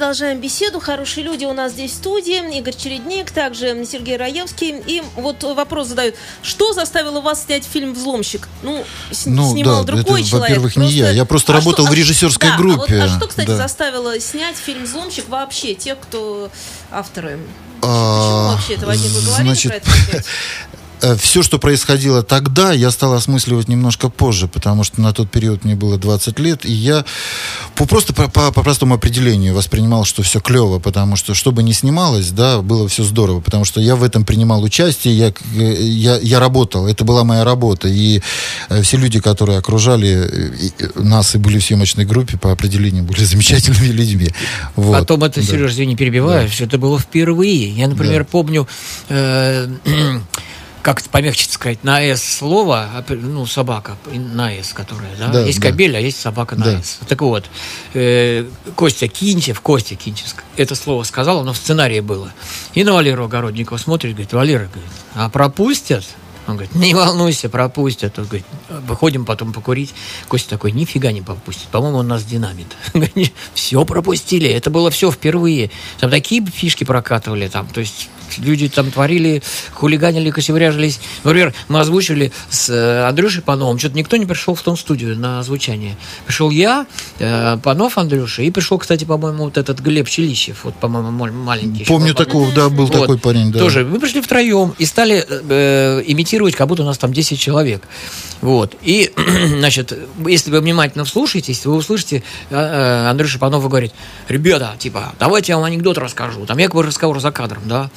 Продолжаем 0.00 0.40
беседу. 0.40 0.80
Хорошие 0.80 1.24
люди 1.24 1.44
у 1.44 1.52
нас 1.52 1.72
здесь 1.72 1.90
в 1.90 1.94
студии. 1.96 2.56
Игорь 2.56 2.74
Чередник, 2.74 3.30
также 3.32 3.84
Сергей 3.84 4.16
Раевский. 4.16 4.82
И 4.86 5.02
вот 5.14 5.42
вопрос 5.42 5.88
задают. 5.88 6.14
Что 6.42 6.72
заставило 6.72 7.20
вас 7.20 7.44
снять 7.44 7.66
фильм 7.66 7.92
«Взломщик»? 7.92 8.48
Ну, 8.62 8.82
с- 9.10 9.26
ну 9.26 9.52
снимал 9.52 9.84
да, 9.84 9.92
другой 9.92 10.22
это, 10.22 10.30
человек. 10.30 10.48
Во-первых, 10.56 10.76
не 10.76 10.88
я. 10.88 11.10
Я 11.10 11.26
просто 11.26 11.52
а 11.52 11.56
работал 11.56 11.84
что, 11.84 11.92
в 11.92 11.94
режиссерской 11.94 12.48
да, 12.48 12.56
группе. 12.56 12.98
А, 12.98 13.02
вот, 13.02 13.10
а 13.10 13.16
что, 13.18 13.26
кстати, 13.26 13.48
да. 13.48 13.56
заставило 13.58 14.18
снять 14.20 14.56
фильм 14.56 14.84
«Взломщик» 14.84 15.28
вообще? 15.28 15.74
Те, 15.74 15.96
кто 15.96 16.50
авторы? 16.90 17.38
А, 17.82 18.54
Почему 18.54 18.54
вообще 18.54 18.74
это 18.76 18.86
возникло? 18.86 19.20
Говорили 19.20 19.48
значит, 19.48 19.82
про 19.82 19.92
это 20.16 20.24
все, 21.18 21.42
что 21.42 21.58
происходило 21.58 22.22
тогда, 22.22 22.72
я 22.72 22.90
стал 22.90 23.14
осмысливать 23.14 23.68
немножко 23.68 24.08
позже, 24.08 24.48
потому 24.48 24.84
что 24.84 25.00
на 25.00 25.12
тот 25.12 25.30
период 25.30 25.64
мне 25.64 25.74
было 25.74 25.98
20 25.98 26.38
лет, 26.38 26.64
и 26.64 26.72
я 26.72 27.04
по, 27.74 27.86
просто 27.86 28.12
по, 28.12 28.28
по, 28.28 28.52
по 28.52 28.62
простому 28.62 28.94
определению 28.94 29.54
воспринимал, 29.54 30.04
что 30.04 30.22
все 30.22 30.40
клево, 30.40 30.78
потому 30.78 31.16
что, 31.16 31.34
что 31.34 31.52
бы 31.52 31.62
ни 31.62 31.72
снималось, 31.72 32.30
да, 32.30 32.60
было 32.60 32.88
все 32.88 33.02
здорово, 33.04 33.40
потому 33.40 33.64
что 33.64 33.80
я 33.80 33.96
в 33.96 34.02
этом 34.02 34.24
принимал 34.24 34.62
участие, 34.62 35.16
я, 35.16 35.32
я, 35.54 36.18
я 36.18 36.40
работал, 36.40 36.86
это 36.86 37.04
была 37.04 37.24
моя 37.24 37.44
работа, 37.44 37.88
и 37.88 38.20
э, 38.68 38.82
все 38.82 38.96
люди, 38.96 39.20
которые 39.20 39.58
окружали 39.58 40.52
нас 40.94 41.34
и 41.34 41.38
были 41.38 41.58
в 41.58 41.64
съемочной 41.64 42.04
группе, 42.04 42.36
по 42.38 42.52
определению 42.52 43.04
были 43.04 43.24
замечательными 43.24 43.88
людьми. 43.88 44.28
Вот. 44.76 44.98
Потом 44.98 45.24
это, 45.24 45.40
да. 45.40 45.46
Сереж, 45.46 45.72
извини, 45.72 45.96
перебиваю, 45.96 46.46
да. 46.46 46.52
все 46.52 46.64
это 46.64 46.78
было 46.78 46.98
впервые. 46.98 47.70
Я, 47.70 47.88
например, 47.88 48.22
да. 48.22 48.28
помню... 48.30 48.68
Э, 49.08 49.68
как 50.82 51.00
это 51.00 51.10
помягче 51.10 51.48
сказать, 51.50 51.84
на 51.84 52.00
«с» 52.00 52.22
слово, 52.22 52.88
а, 52.94 53.04
ну, 53.08 53.46
собака, 53.46 53.96
на 54.12 54.52
«с», 54.52 54.72
которая, 54.72 55.10
да? 55.18 55.28
да 55.28 55.40
есть 55.44 55.60
да. 55.60 55.68
кобель, 55.68 55.96
а 55.96 56.00
есть 56.00 56.20
собака 56.20 56.56
на 56.56 56.64
да. 56.64 56.82
«с». 56.82 56.98
Так 57.06 57.20
вот, 57.22 57.44
э, 57.94 58.46
Костя 58.76 59.08
Кинчев, 59.08 59.60
Костя 59.60 59.94
Кинчев 59.94 60.34
это 60.56 60.74
слово 60.74 61.02
сказал, 61.04 61.40
оно 61.40 61.52
в 61.52 61.56
сценарии 61.56 62.00
было. 62.00 62.32
И 62.74 62.84
на 62.84 62.94
Валеру 62.94 63.24
Огородникова 63.24 63.78
смотрит, 63.78 64.12
говорит, 64.12 64.32
Валера, 64.32 64.68
говорит, 64.72 64.92
а 65.14 65.28
пропустят? 65.28 66.04
Он 66.50 66.56
говорит, 66.56 66.74
не 66.74 66.94
волнуйся, 66.94 67.48
пропустят. 67.48 68.18
Он 68.18 68.24
говорит, 68.24 68.44
выходим 68.68 69.24
потом 69.24 69.52
покурить. 69.52 69.94
Костя 70.28 70.50
такой, 70.50 70.72
нифига 70.72 71.12
не 71.12 71.22
пропустит. 71.22 71.68
По-моему, 71.68 71.98
он 71.98 72.08
нас 72.08 72.24
динамит. 72.24 72.66
все 73.54 73.84
пропустили. 73.84 74.48
Это 74.48 74.70
было 74.70 74.90
все 74.90 75.10
впервые. 75.10 75.70
Там 75.98 76.10
такие 76.10 76.44
фишки 76.44 76.84
прокатывали. 76.84 77.48
Там, 77.48 77.66
то 77.68 77.80
есть 77.80 78.08
люди 78.38 78.68
там 78.68 78.90
творили, 78.90 79.42
хулиганили, 79.72 80.30
косевряжились. 80.30 81.00
Например, 81.24 81.54
мы 81.68 81.80
озвучили 81.80 82.32
с 82.48 82.68
э, 82.68 83.04
Андрюшей 83.08 83.42
Пановым, 83.42 83.78
что-то 83.78 83.96
никто 83.96 84.16
не 84.16 84.26
пришел 84.26 84.54
в 84.54 84.62
том 84.62 84.76
студию 84.76 85.18
на 85.18 85.40
озвучание. 85.40 85.96
Пришел 86.26 86.50
я, 86.50 86.86
э, 87.18 87.58
Панов 87.62 87.98
Андрюша, 87.98 88.42
и 88.42 88.50
пришел, 88.50 88.78
кстати, 88.78 89.04
по-моему, 89.04 89.44
вот 89.44 89.58
этот 89.58 89.80
Глеб 89.80 90.08
Челищев, 90.08 90.64
вот, 90.64 90.74
по-моему, 90.76 91.10
маленький. 91.10 91.84
Помню 91.84 92.14
такого, 92.14 92.52
да, 92.52 92.68
был 92.68 92.86
вот, 92.86 92.92
такой 92.92 93.18
парень, 93.18 93.52
да. 93.52 93.58
Тоже. 93.58 93.84
Мы 93.84 93.98
пришли 93.98 94.20
втроем 94.20 94.74
и 94.78 94.84
стали 94.84 95.24
э, 95.28 96.02
имитировать, 96.06 96.39
как 96.48 96.66
будто 96.68 96.82
у 96.82 96.86
нас 96.86 96.98
там 96.98 97.12
10 97.12 97.38
человек. 97.38 97.82
Вот. 98.40 98.74
И, 98.82 99.12
значит, 99.48 99.96
если 100.26 100.50
вы 100.50 100.60
внимательно 100.60 101.04
вслушаетесь, 101.04 101.64
вы 101.66 101.74
услышите, 101.74 102.22
э, 102.50 102.54
э, 102.56 103.08
Андрюша 103.08 103.38
Панов 103.38 103.68
говорит, 103.68 103.92
ребята, 104.28 104.74
типа, 104.78 105.14
давайте 105.18 105.52
я 105.52 105.56
вам 105.56 105.66
анекдот 105.66 105.98
расскажу. 105.98 106.46
Там 106.46 106.58
якобы 106.58 106.82
разговор 106.82 107.20
за 107.20 107.30
кадром, 107.30 107.62
да. 107.66 107.90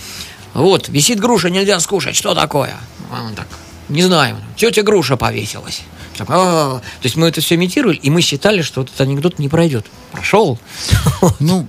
Вот, 0.53 0.89
висит 0.89 1.19
груша, 1.19 1.49
нельзя 1.49 1.79
скушать, 1.79 2.15
что 2.15 2.35
такое? 2.35 2.75
А 3.11 3.23
он 3.23 3.33
так, 3.33 3.47
не 3.89 4.03
знаю, 4.03 4.37
тетя 4.55 4.83
груша 4.83 5.17
повесилась. 5.17 5.81
Так, 6.17 6.27
а, 6.29 6.79
то 6.79 7.03
есть 7.03 7.15
мы 7.15 7.27
это 7.27 7.41
все 7.41 7.55
имитировали, 7.55 7.97
и 7.97 8.09
мы 8.09 8.21
считали, 8.21 8.61
что 8.61 8.81
этот 8.81 8.99
анекдот 9.01 9.39
не 9.39 9.49
пройдет. 9.49 9.85
Прошел. 10.11 10.59
Ну, 11.39 11.67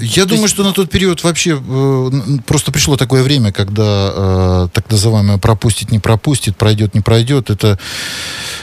я 0.00 0.24
думаю, 0.24 0.48
что 0.48 0.64
на 0.64 0.72
тот 0.72 0.90
период 0.90 1.22
вообще 1.22 1.62
э, 1.62 2.10
просто 2.46 2.72
пришло 2.72 2.96
такое 2.96 3.22
время, 3.22 3.52
когда 3.52 4.12
э, 4.14 4.68
так 4.72 4.90
называемое 4.90 5.38
пропустит, 5.38 5.90
не 5.90 5.98
пропустит, 5.98 6.56
пройдет, 6.56 6.94
не 6.94 7.00
пройдет. 7.00 7.50
Это, 7.50 7.78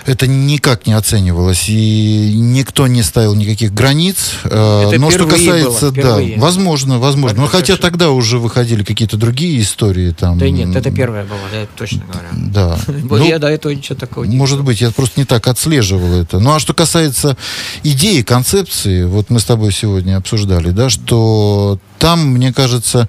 это 0.05 0.27
никак 0.27 0.85
не 0.85 0.93
оценивалось. 0.93 1.69
И 1.69 2.33
никто 2.35 2.87
не 2.87 3.03
ставил 3.03 3.35
никаких 3.35 3.73
границ. 3.73 4.31
Э, 4.43 4.89
это 4.89 4.99
Но 4.99 5.11
что 5.11 5.25
касается, 5.27 5.91
было, 5.91 6.03
да, 6.03 6.19
возможно, 6.37 6.99
возможно. 6.99 7.41
Но 7.41 7.47
хотя 7.47 7.77
тогда 7.77 8.11
уже 8.11 8.39
выходили 8.39 8.83
какие-то 8.83 9.17
другие 9.17 9.61
истории. 9.61 10.11
Там, 10.11 10.37
да 10.37 10.49
нет, 10.49 10.75
это 10.75 10.91
первое 10.91 11.23
было, 11.23 11.39
я 11.53 11.67
точно 11.75 12.03
говорю. 12.05 12.27
Да. 12.33 12.77
Ну, 13.13 13.23
я 13.23 13.37
до 13.37 13.47
этого 13.47 13.71
ничего 13.71 13.95
такого 13.95 14.23
не 14.23 14.35
Может 14.35 14.63
быть, 14.63 14.81
я 14.81 14.89
просто 14.91 15.12
не 15.17 15.25
так 15.25 15.47
отслеживал 15.47 16.13
это. 16.13 16.39
Ну 16.39 16.53
а 16.53 16.59
что 16.59 16.73
касается 16.73 17.37
идеи, 17.83 18.21
концепции, 18.21 19.05
вот 19.05 19.29
мы 19.29 19.39
с 19.39 19.45
тобой 19.45 19.71
сегодня 19.71 20.17
обсуждали, 20.17 20.71
да, 20.71 20.89
что 20.89 21.79
там, 22.03 22.27
мне 22.27 22.51
кажется, 22.51 23.07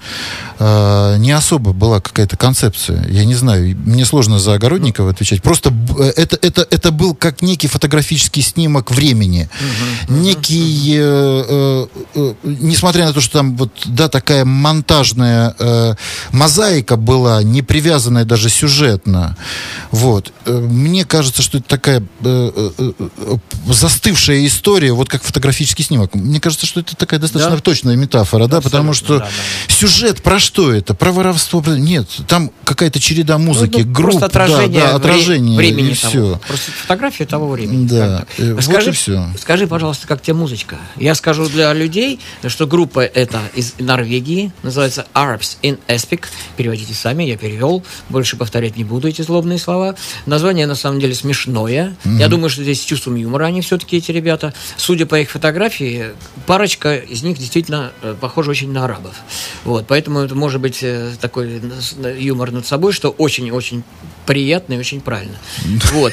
э, 0.61 1.17
не 1.19 1.33
особо 1.33 1.73
была 1.73 2.01
какая-то 2.01 2.37
концепция. 2.37 3.05
Я 3.09 3.25
не 3.25 3.35
знаю, 3.35 3.77
мне 3.85 4.05
сложно 4.05 4.39
за 4.39 4.55
Огородникова 4.55 5.11
отвечать. 5.11 5.43
Просто 5.43 5.75
э, 5.99 6.13
это, 6.15 6.39
это, 6.41 6.65
это 6.71 6.93
был 6.93 7.17
как 7.17 7.43
некий 7.43 7.67
фотографический 7.67 8.41
снимок 8.41 8.93
времени. 8.93 9.49
Угу, 10.09 10.15
некий, 10.21 10.95
э, 10.97 11.87
э, 12.15 12.35
несмотря 12.45 13.07
на 13.07 13.13
то, 13.13 13.21
что 13.21 13.39
там 13.39 13.57
вот, 13.57 13.73
да, 13.87 14.09
такая 14.09 14.45
монтажная 14.45 15.57
э, 15.59 15.95
мозаика 16.31 16.97
была, 16.97 17.43
не 17.43 17.63
привязанная 17.63 18.25
даже 18.25 18.49
сюжетно. 18.49 19.37
Вот. 19.91 20.33
Э, 20.47 20.53
мне 20.57 21.05
кажется, 21.05 21.43
что 21.43 21.59
это 21.59 21.67
такая 21.67 22.01
э, 22.01 22.71
э, 22.79 22.93
э, 22.99 23.37
застывшая 23.67 24.47
история, 24.47 24.93
вот 24.93 25.09
как 25.09 25.25
фотографический 25.25 25.85
снимок. 25.85 26.15
Мне 26.15 26.39
кажется, 26.39 26.65
что 26.65 26.79
это 26.79 26.95
такая 26.95 27.19
достаточно 27.19 27.57
да? 27.57 27.61
точная 27.61 27.97
метафора, 27.97 28.47
да, 28.47 28.61
потому 28.61 28.84
что 28.93 29.19
да, 29.19 29.25
да, 29.25 29.73
сюжет 29.73 30.23
про 30.23 30.39
что 30.39 30.73
это? 30.73 30.95
Про 30.95 31.13
воровство? 31.13 31.63
Нет, 31.67 32.09
там 32.29 32.51
какая-то 32.65 33.01
череда 33.01 33.39
музыки, 33.39 33.79
ну, 33.79 33.87
ну, 33.87 33.93
групп, 33.93 34.23
отражение, 34.23 34.81
да, 34.81 34.91
да, 34.91 34.97
отражение 34.97 35.57
времени 35.57 35.91
и 35.91 35.95
все. 35.95 36.41
Просто 36.47 36.73
фотография 36.73 37.27
того 37.27 37.49
времени. 37.49 37.87
Да, 37.87 38.27
э, 38.39 38.55
вот 38.55 38.65
скажи, 38.65 38.91
и 38.91 38.93
все. 38.93 39.27
Скажи, 39.39 39.67
пожалуйста, 39.67 40.07
как 40.07 40.23
тебе 40.23 40.35
музычка? 40.35 40.77
Я 40.97 41.15
скажу 41.15 41.49
для 41.49 41.73
людей, 41.73 42.21
что 42.47 42.67
группа 42.67 43.01
это 43.01 43.41
из 43.55 43.75
Норвегии, 43.79 44.53
называется 44.63 45.07
Arabs 45.15 45.57
in 45.63 45.79
Espic. 45.89 46.25
Переводите 46.57 46.95
сами, 46.95 47.25
я 47.25 47.37
перевел. 47.37 47.83
Больше 48.09 48.37
повторять 48.37 48.77
не 48.77 48.85
буду 48.85 49.09
эти 49.09 49.23
злобные 49.23 49.59
слова. 49.59 49.95
Название 50.27 50.67
на 50.67 50.75
самом 50.75 51.01
деле 51.01 51.15
смешное. 51.15 51.97
Mm-hmm. 52.05 52.19
Я 52.19 52.29
думаю, 52.29 52.51
что 52.51 52.63
здесь 52.63 52.83
с 52.83 52.85
чувством 52.85 53.17
юмора 53.17 53.47
они 53.47 53.61
все-таки 53.61 53.97
эти 53.97 54.11
ребята. 54.11 54.53
Судя 54.77 55.07
по 55.07 55.19
их 55.19 55.31
фотографии, 55.31 56.07
парочка 56.47 56.97
из 56.97 57.23
них 57.23 57.39
действительно 57.39 57.93
э, 58.03 58.15
похожа 58.21 58.51
очень 58.51 58.71
на 58.75 58.85
арабов. 58.85 59.15
Вот, 59.65 59.87
поэтому 59.87 60.21
это 60.21 60.35
может 60.35 60.61
быть 60.61 60.81
э, 60.83 61.13
такой 61.21 61.63
юмор 62.19 62.51
над 62.51 62.67
собой, 62.67 62.93
что 62.93 63.09
очень-очень 63.11 63.85
приятно 64.27 64.75
и 64.75 64.79
очень 64.79 65.01
правильно. 65.01 65.37
Вот. 65.93 66.13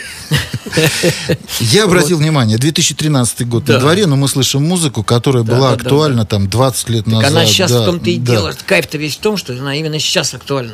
Я 1.59 1.85
обратил 1.85 2.17
внимание, 2.17 2.57
2013 2.57 3.47
год 3.47 3.67
на 3.67 3.79
дворе, 3.79 4.05
но 4.05 4.15
мы 4.15 4.27
слышим 4.27 4.63
музыку, 4.63 5.03
которая 5.03 5.43
была 5.43 5.73
актуальна 5.73 6.25
там 6.25 6.49
20 6.49 6.89
лет 6.89 7.07
назад. 7.07 7.31
Она 7.31 7.45
сейчас 7.45 7.71
в 7.71 7.85
том-то 7.85 8.09
и 8.09 8.17
дело. 8.17 8.53
Кайф-то 8.65 8.97
весь 8.97 9.17
в 9.17 9.19
том, 9.19 9.37
что 9.37 9.53
она 9.53 9.75
именно 9.75 9.99
сейчас 9.99 10.33
актуальна, 10.33 10.73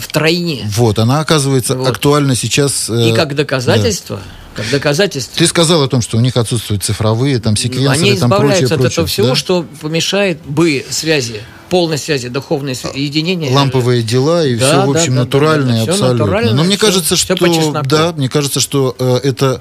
в 0.00 0.08
тройне. 0.08 0.70
Вот, 0.76 0.98
она 0.98 1.20
оказывается 1.20 1.80
актуальна 1.80 2.34
сейчас. 2.34 2.90
Э, 2.90 3.10
и 3.10 3.14
как 3.14 3.34
доказательство 3.34 4.20
как 4.58 4.70
доказательство. 4.70 5.36
Ты 5.36 5.46
сказал 5.46 5.82
о 5.82 5.88
том, 5.88 6.02
что 6.02 6.16
у 6.16 6.20
них 6.20 6.36
отсутствуют 6.36 6.82
цифровые 6.82 7.38
там 7.38 7.56
секвенсоры, 7.56 7.96
Они 7.96 8.16
там 8.16 8.30
прочее, 8.30 8.64
от 8.64 8.68
прочее, 8.74 8.86
этого 8.88 9.06
всего, 9.06 9.28
да? 9.28 9.34
что 9.36 9.64
помешает 9.80 10.40
бы 10.44 10.84
связи 10.90 11.42
полной 11.68 11.98
связи, 11.98 12.28
духовное 12.28 12.74
единение. 12.94 13.52
Ламповые 13.52 14.02
дела 14.02 14.44
и 14.44 14.56
да, 14.56 14.68
все, 14.68 14.86
в 14.86 14.90
общем, 14.90 15.14
да, 15.14 15.20
натуральное 15.20 15.80
да, 15.80 15.84
да, 15.84 15.92
абсолютно. 15.92 16.18
Натурально, 16.24 16.52
Но 16.54 16.64
мне 16.64 16.76
все, 16.76 16.86
кажется, 16.86 17.16
что 17.16 17.82
да, 17.84 18.12
мне 18.12 18.28
кажется, 18.30 18.60
что 18.60 18.96
э, 18.98 19.20
это, 19.22 19.60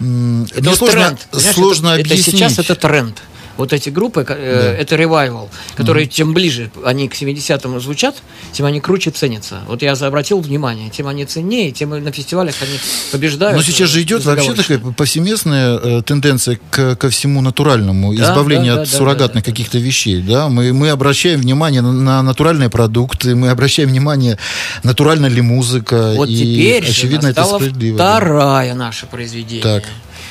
мне 0.00 0.74
сложно, 0.74 1.18
сложно 1.32 1.88
это, 1.90 2.00
объяснить. 2.00 2.28
Это 2.28 2.36
сейчас 2.36 2.58
это 2.58 2.74
тренд 2.74 3.22
вот 3.58 3.72
эти 3.72 3.90
группы, 3.90 4.24
э, 4.26 4.26
да. 4.26 4.82
это 4.82 4.96
ревайвал, 4.96 5.50
которые 5.74 6.06
mm 6.06 6.08
чем 6.18 6.32
ближе 6.32 6.70
они 6.84 7.08
к 7.08 7.14
70-м 7.14 7.80
звучат, 7.80 8.16
тем 8.52 8.66
они 8.66 8.80
круче 8.80 9.10
ценятся. 9.10 9.60
Вот 9.66 9.82
я 9.82 9.92
обратил 9.92 10.40
внимание, 10.40 10.90
тем 10.90 11.06
они 11.06 11.24
ценнее, 11.26 11.70
тем 11.70 11.90
на 11.90 12.12
фестивалях 12.12 12.54
они 12.60 12.78
побеждают. 13.12 13.56
Но 13.56 13.62
сейчас 13.62 13.90
же 13.90 14.02
идет 14.02 14.24
вообще 14.24 14.54
такая 14.54 14.78
повсеместная 14.78 15.78
э, 15.78 16.02
тенденция 16.02 16.58
к, 16.70 16.96
ко 16.96 17.10
всему 17.10 17.40
натуральному, 17.40 18.14
да, 18.14 18.24
избавлению 18.24 18.76
да, 18.76 18.82
от 18.82 18.90
да, 18.90 18.96
суррогатных 18.96 19.44
да, 19.44 19.50
каких-то 19.50 19.78
да. 19.78 19.84
вещей. 19.84 20.22
Да? 20.22 20.48
Мы, 20.48 20.72
мы 20.72 20.90
обращаем 20.90 21.40
внимание 21.40 21.82
на, 21.82 21.92
на 21.92 22.22
натуральные 22.22 22.70
продукты, 22.70 23.34
мы 23.34 23.50
обращаем 23.50 23.90
внимание, 23.90 24.38
натуральна 24.82 25.26
ли 25.26 25.40
музыка. 25.40 26.14
Вот 26.16 26.28
и, 26.28 26.36
теперь 26.36 26.88
очевидно, 26.88 27.28
это 27.28 27.44
справедливо. 27.44 27.96
Вторая 27.96 28.74
наше 28.74 29.06
произведение. 29.06 29.62
Так. 29.62 29.84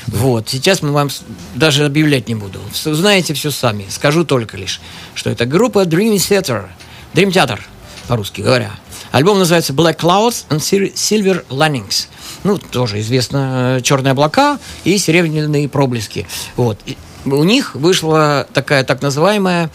Вот, 0.07 0.49
сейчас 0.49 0.81
мы 0.81 0.91
вам 0.91 1.09
даже 1.55 1.85
объявлять 1.85 2.27
не 2.27 2.35
буду. 2.35 2.59
Знаете 2.73 3.33
все 3.33 3.51
сами. 3.51 3.85
Скажу 3.89 4.23
только 4.23 4.57
лишь, 4.57 4.79
что 5.15 5.29
это 5.29 5.45
группа 5.45 5.83
Dream 5.83 6.15
Theater, 6.15 6.67
Dream 7.13 7.29
Theater, 7.29 7.59
по-русски 8.07 8.41
говоря. 8.41 8.71
Альбом 9.11 9.39
называется 9.39 9.73
Black 9.73 9.97
Clouds 9.97 10.45
and 10.49 10.59
Silver 10.59 11.45
Linings. 11.49 12.07
Ну, 12.43 12.57
тоже 12.57 12.99
известно, 13.01 13.77
э, 13.77 13.81
черные 13.81 14.11
облака 14.11 14.59
и 14.83 14.97
серебряные 14.97 15.67
проблески. 15.67 16.27
Вот. 16.55 16.79
у 17.25 17.43
них 17.43 17.75
вышла 17.75 18.47
такая 18.53 18.83
так 18.83 19.01
называемая 19.01 19.69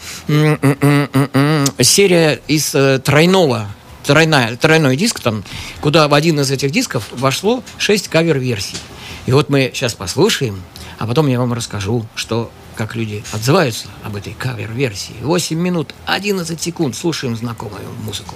серия 1.79 2.39
из 2.47 2.73
э, 2.73 2.99
тройного 2.99 3.67
тройная, 4.03 4.55
тройной 4.57 4.97
диск, 4.97 5.19
там, 5.19 5.43
куда 5.81 6.07
в 6.07 6.13
один 6.13 6.39
из 6.39 6.51
этих 6.51 6.71
дисков 6.71 7.05
вошло 7.11 7.63
6 7.77 8.09
кавер-версий. 8.09 8.77
И 9.25 9.31
вот 9.31 9.49
мы 9.49 9.71
сейчас 9.73 9.93
послушаем, 9.93 10.61
а 10.99 11.07
потом 11.07 11.27
я 11.27 11.39
вам 11.39 11.53
расскажу, 11.53 12.05
что 12.15 12.51
как 12.75 12.95
люди 12.95 13.23
отзываются 13.31 13.87
об 14.03 14.15
этой 14.15 14.33
кавер-версии. 14.33 15.15
8 15.21 15.57
минут 15.57 15.93
11 16.05 16.61
секунд 16.61 16.95
слушаем 16.95 17.35
знакомую 17.35 17.87
музыку. 18.03 18.35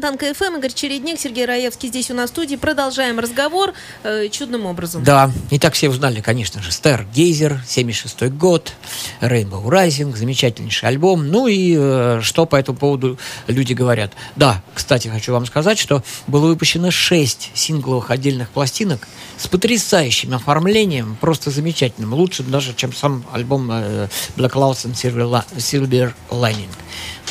Фонтанка 0.00 0.32
КФМ, 0.32 0.56
Игорь 0.56 0.72
Чередник, 0.72 1.20
Сергей 1.20 1.44
Раевский 1.44 1.90
здесь 1.90 2.10
у 2.10 2.14
нас 2.14 2.30
в 2.30 2.32
студии. 2.32 2.56
Продолжаем 2.56 3.18
разговор 3.18 3.74
э, 4.02 4.28
чудным 4.30 4.64
образом. 4.64 5.04
Да, 5.04 5.30
и 5.50 5.58
так 5.58 5.74
все 5.74 5.90
узнали, 5.90 6.22
конечно 6.22 6.62
же, 6.62 6.72
Стар 6.72 7.04
Гейзер, 7.14 7.60
76 7.68 8.32
год, 8.32 8.72
Rainbow 9.20 9.62
Rising, 9.62 10.16
замечательнейший 10.16 10.88
альбом. 10.88 11.28
Ну 11.28 11.48
и 11.48 11.76
э, 11.78 12.20
что 12.22 12.46
по 12.46 12.56
этому 12.56 12.78
поводу 12.78 13.18
люди 13.46 13.74
говорят. 13.74 14.12
Да, 14.36 14.62
кстати, 14.74 15.08
хочу 15.08 15.34
вам 15.34 15.44
сказать, 15.44 15.78
что 15.78 16.02
было 16.26 16.46
выпущено 16.46 16.90
6 16.90 17.50
сингловых 17.52 18.10
отдельных 18.10 18.48
пластинок 18.48 19.06
с 19.36 19.48
потрясающим 19.48 20.32
оформлением, 20.32 21.18
просто 21.20 21.50
замечательным, 21.50 22.14
лучше 22.14 22.42
даже, 22.42 22.72
чем 22.74 22.94
сам 22.94 23.22
альбом 23.32 23.70
э, 23.70 24.08
Black 24.34 24.52
Clouds 24.52 24.86
and 24.86 24.94
Silver, 24.94 25.44
Silver 25.58 26.14
Lining. 26.30 26.70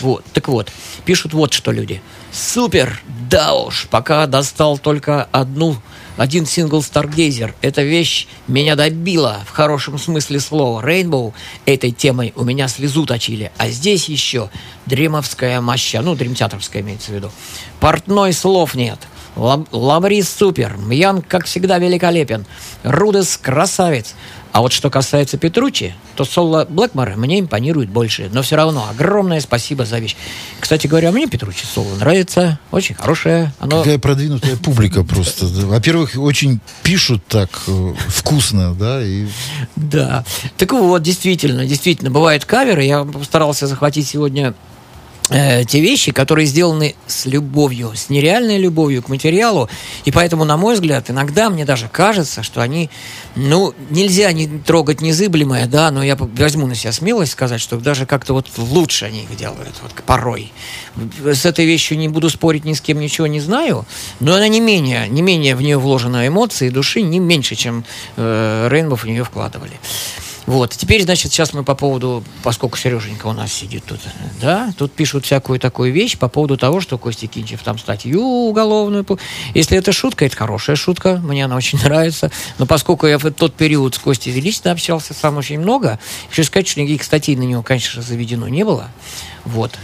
Вот, 0.02 0.24
так 0.34 0.48
вот, 0.48 0.72
пишут 1.06 1.34
вот 1.34 1.54
что 1.54 1.72
люди. 1.72 2.02
Супер, 2.32 3.02
да 3.30 3.54
уж, 3.54 3.88
пока 3.90 4.28
достал 4.28 4.78
только 4.78 5.28
одну, 5.32 5.78
один 6.20 6.46
сингл 6.46 6.80
Stargazer. 6.80 7.54
Эта 7.62 7.82
вещь 7.82 8.28
меня 8.48 8.76
добила 8.76 9.42
в 9.48 9.52
хорошем 9.52 9.98
смысле 9.98 10.40
слова. 10.40 10.82
Rainbow 10.82 11.34
этой 11.66 11.92
темой 11.92 12.34
у 12.36 12.44
меня 12.44 12.68
слезу 12.68 13.06
точили. 13.06 13.52
А 13.58 13.70
здесь 13.70 14.10
еще 14.10 14.50
дремовская 14.86 15.62
моща, 15.62 16.02
ну, 16.02 16.16
дремтеатровская 16.16 16.82
имеется 16.82 17.12
в 17.12 17.16
виду. 17.16 17.32
Портной 17.80 18.34
слов 18.34 18.76
нет. 18.76 19.00
Лабрис 19.36 20.30
супер, 20.30 20.76
Мьян, 20.78 21.22
как 21.22 21.46
всегда, 21.46 21.78
великолепен. 21.78 22.46
Рудес 22.84 23.38
красавец. 23.38 24.14
А 24.52 24.62
вот 24.62 24.74
что 24.74 24.90
касается 24.90 25.38
Петручи, 25.38 25.94
то 26.16 26.26
соло 26.26 26.66
Блэкмора 26.68 27.16
мне 27.16 27.40
импонирует 27.40 27.90
больше. 27.90 28.30
Но 28.34 28.42
все 28.42 28.56
равно 28.56 28.88
огромное 28.90 29.40
спасибо 29.42 29.86
за 29.86 30.00
вещь. 30.00 30.16
Кстати 30.60 30.88
говоря, 30.88 31.12
мне 31.12 31.28
Петручи 31.28 31.66
соло 31.66 31.96
нравится. 31.96 32.60
Очень 32.72 32.96
хорошее. 32.96 33.54
Оно... 33.60 33.80
Какая 33.80 34.00
продвинутая 34.00 34.58
публика 34.58 35.04
просто. 35.04 35.46
Во-первых, 35.46 36.14
очень 36.18 36.60
пишут 36.84 37.24
так 37.28 37.50
э, 37.68 37.94
вкусно, 38.08 38.74
да? 38.74 39.04
И... 39.04 39.28
Да. 39.76 40.26
Так 40.58 40.72
вот, 40.74 41.04
действительно, 41.04 41.66
действительно, 41.66 42.10
бывают 42.10 42.46
каверы. 42.46 42.84
Я 42.84 43.04
постарался 43.04 43.68
захватить 43.68 44.08
сегодня 44.08 44.56
Э, 45.30 45.64
те 45.64 45.80
вещи, 45.80 46.12
которые 46.12 46.48
сделаны 46.48 46.96
с 47.06 47.28
любовью, 47.28 47.92
с 47.96 48.10
нереальной 48.10 48.58
любовью 48.58 49.04
к 49.04 49.10
материалу, 49.10 49.70
и 50.06 50.12
поэтому, 50.12 50.44
на 50.44 50.58
мой 50.58 50.74
взгляд, 50.74 51.12
иногда 51.12 51.52
мне 51.52 51.66
даже 51.66 51.88
кажется, 51.88 52.42
что 52.42 52.62
они, 52.62 52.90
ну, 53.36 53.76
нельзя 53.92 54.32
не 54.32 54.48
трогать 54.48 55.02
незыблемое, 55.02 55.68
да, 55.68 55.92
но 55.92 56.04
я 56.04 56.16
возьму 56.16 56.66
на 56.66 56.74
себя 56.74 56.92
смелость 56.92 57.34
сказать, 57.34 57.62
что 57.62 57.78
даже 57.78 58.08
как-то 58.08 58.34
вот 58.34 58.48
лучше 58.58 59.06
они 59.06 59.24
их 59.24 59.38
делают, 59.38 59.76
вот 59.84 59.92
порой. 60.04 60.52
С 61.24 61.46
этой 61.46 61.66
вещью 61.66 62.00
не 62.00 62.08
буду 62.08 62.30
спорить 62.32 62.66
ни 62.66 62.74
с 62.74 62.82
кем, 62.82 63.00
ничего 63.00 63.28
не 63.28 63.40
знаю, 63.40 63.86
но 64.20 64.34
она 64.34 64.48
не 64.48 64.60
менее, 64.60 65.08
не 65.10 65.22
менее 65.22 65.56
в 65.56 65.62
нее 65.62 65.78
вложено 65.78 66.28
эмоции 66.28 66.70
души, 66.70 67.02
не 67.04 67.20
меньше, 67.20 67.56
чем 67.56 67.86
э, 68.18 68.68
Рейнбов 68.72 69.04
в 69.04 69.08
нее 69.08 69.24
вкладывали. 69.24 69.74
Вот. 70.50 70.72
Теперь, 70.72 71.04
значит, 71.04 71.32
сейчас 71.32 71.54
мы 71.54 71.64
по 71.64 71.76
поводу, 71.76 72.24
поскольку 72.42 72.76
Сереженька 72.76 73.28
у 73.28 73.34
нас 73.34 73.54
сидит 73.54 73.84
тут, 73.86 74.00
да, 74.42 74.74
тут 74.76 74.92
пишут 74.92 75.26
всякую 75.26 75.60
такую 75.60 75.94
вещь 75.94 76.18
по 76.18 76.28
поводу 76.28 76.58
того, 76.58 76.82
что 76.82 76.98
Костя 76.98 77.28
Кинчев 77.28 77.62
там 77.62 77.78
статью 77.78 78.24
уголовную. 78.24 79.06
Если 79.54 79.78
это 79.78 79.92
шутка, 79.92 80.26
это 80.26 80.36
хорошая 80.36 80.76
шутка, 80.76 81.22
мне 81.24 81.46
она 81.46 81.56
очень 81.56 81.78
нравится. 81.84 82.32
Но 82.58 82.66
поскольку 82.66 83.06
я 83.06 83.20
в 83.20 83.30
тот 83.30 83.54
период 83.54 83.94
с 83.94 84.00
Костей 84.00 84.34
лично 84.42 84.72
общался 84.72 85.14
сам 85.14 85.38
очень 85.38 85.60
много, 85.60 86.00
хочу 86.30 86.44
сказать, 86.44 86.68
что 86.68 86.82
никаких 86.82 87.04
статей 87.04 87.36
на 87.36 87.44
него, 87.44 87.62
конечно, 87.62 88.02
заведено 88.02 88.48
не 88.48 88.64
было. 88.64 88.90
Вот. 89.46 89.78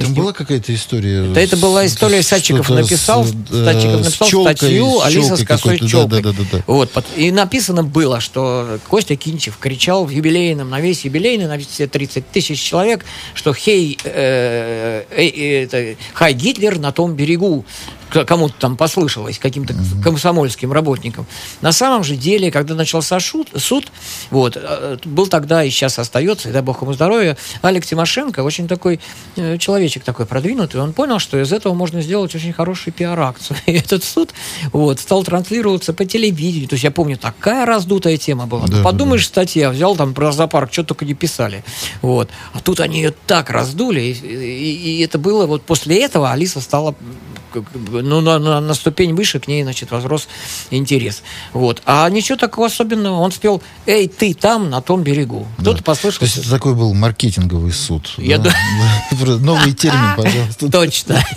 Там 0.00 0.14
была 0.14 0.32
какая-то 0.32 0.74
история? 0.74 1.32
Да, 1.32 1.40
это 1.40 1.56
была 1.56 1.86
история, 1.86 2.22
Садчиков 2.22 2.68
написал, 2.70 3.24
с, 3.24 3.32
Садчиков 3.50 4.04
написал 4.04 4.28
челкой, 4.28 4.56
статью 4.56 5.00
«Алиса 5.00 5.36
с 5.36 5.44
косой 5.44 5.78
челкой». 5.78 6.22
Да, 6.22 6.32
да, 6.32 6.38
да, 6.38 6.44
да. 6.52 6.64
Вот, 6.66 6.90
и 7.16 7.30
написано 7.30 7.84
было, 7.84 8.20
что 8.20 8.78
Костя 8.88 9.16
Кинчев 9.16 9.58
кричал 9.58 10.04
в 10.04 10.10
юбилейном, 10.10 10.70
на 10.70 10.80
весь 10.80 11.04
юбилейный, 11.04 11.46
на 11.46 11.58
все 11.58 11.86
30 11.86 12.30
тысяч 12.30 12.60
человек, 12.60 13.04
что 13.34 13.52
«Хей, 13.52 13.98
э, 14.04 15.04
э, 15.10 15.26
э, 15.26 15.68
э, 15.70 15.94
хай 16.14 16.32
Гитлер 16.32 16.78
на 16.78 16.92
том 16.92 17.14
берегу» 17.14 17.64
кому-то 18.10 18.54
там 18.58 18.76
послышалось, 18.76 19.38
каким-то 19.38 19.74
комсомольским 20.02 20.72
работникам. 20.72 21.26
На 21.60 21.72
самом 21.72 22.04
же 22.04 22.16
деле, 22.16 22.50
когда 22.50 22.74
начался 22.74 23.20
шут, 23.20 23.48
суд, 23.56 23.90
вот, 24.30 24.56
э, 24.60 24.98
был 25.04 25.26
тогда 25.26 25.64
и 25.64 25.70
сейчас 25.70 25.98
остается, 25.98 26.48
и 26.48 26.52
дай 26.52 26.62
бог 26.62 26.82
ему 26.82 26.92
здоровья, 26.92 27.36
Алек 27.62 27.84
Тимошенко, 27.86 28.40
очень 28.40 28.68
такой 28.68 29.00
э, 29.36 29.58
человечек 29.58 30.04
такой 30.04 30.26
продвинутый, 30.26 30.80
он 30.80 30.92
понял, 30.92 31.18
что 31.18 31.40
из 31.40 31.52
этого 31.52 31.74
можно 31.74 32.00
сделать 32.02 32.34
очень 32.34 32.52
хороший 32.52 32.92
пиар-акцию. 32.92 33.56
И 33.66 33.72
этот 33.72 34.04
суд 34.04 34.30
вот, 34.72 35.00
стал 35.00 35.24
транслироваться 35.24 35.92
по 35.92 36.04
телевидению. 36.04 36.68
То 36.68 36.74
есть 36.74 36.84
я 36.84 36.90
помню, 36.90 37.16
такая 37.16 37.66
раздутая 37.66 38.16
тема 38.16 38.46
была. 38.46 38.66
Да, 38.66 38.82
Подумаешь, 38.82 39.26
да. 39.26 39.28
статья, 39.28 39.70
взял 39.70 39.96
там 39.96 40.14
про 40.14 40.32
зоопарк, 40.32 40.72
что 40.72 40.84
только 40.84 41.04
не 41.04 41.14
писали. 41.14 41.64
Вот. 42.02 42.28
А 42.52 42.60
тут 42.60 42.80
они 42.80 42.98
ее 42.98 43.14
так 43.26 43.50
раздули, 43.50 44.00
и, 44.00 44.12
и, 44.12 44.96
и 44.96 45.00
это 45.02 45.18
было 45.18 45.46
вот 45.46 45.62
после 45.62 46.02
этого 46.02 46.30
Алиса 46.30 46.60
стала 46.60 46.94
ну, 48.02 48.20
на, 48.20 48.38
на, 48.38 48.60
на 48.60 48.74
ступень 48.74 49.14
выше 49.14 49.40
к 49.40 49.48
ней, 49.48 49.62
значит, 49.62 49.90
возрос 49.90 50.28
интерес. 50.70 51.22
Вот. 51.52 51.82
А 51.86 52.08
ничего 52.10 52.36
такого 52.36 52.66
особенного. 52.66 53.20
Он 53.20 53.32
спел 53.32 53.62
«Эй, 53.86 54.08
ты 54.08 54.34
там, 54.34 54.70
на 54.70 54.80
том 54.80 55.02
берегу». 55.02 55.46
Кто-то 55.58 55.78
да. 55.78 55.84
послышал. 55.84 56.20
То 56.20 56.24
есть 56.24 56.38
это 56.38 56.50
такой 56.50 56.74
был 56.74 56.94
маркетинговый 56.94 57.72
суд. 57.72 58.12
Я 58.16 58.38
да? 58.38 58.54
Новый 59.12 59.72
термин, 59.72 60.16
пожалуйста. 60.16 60.70
Точно. 60.70 61.24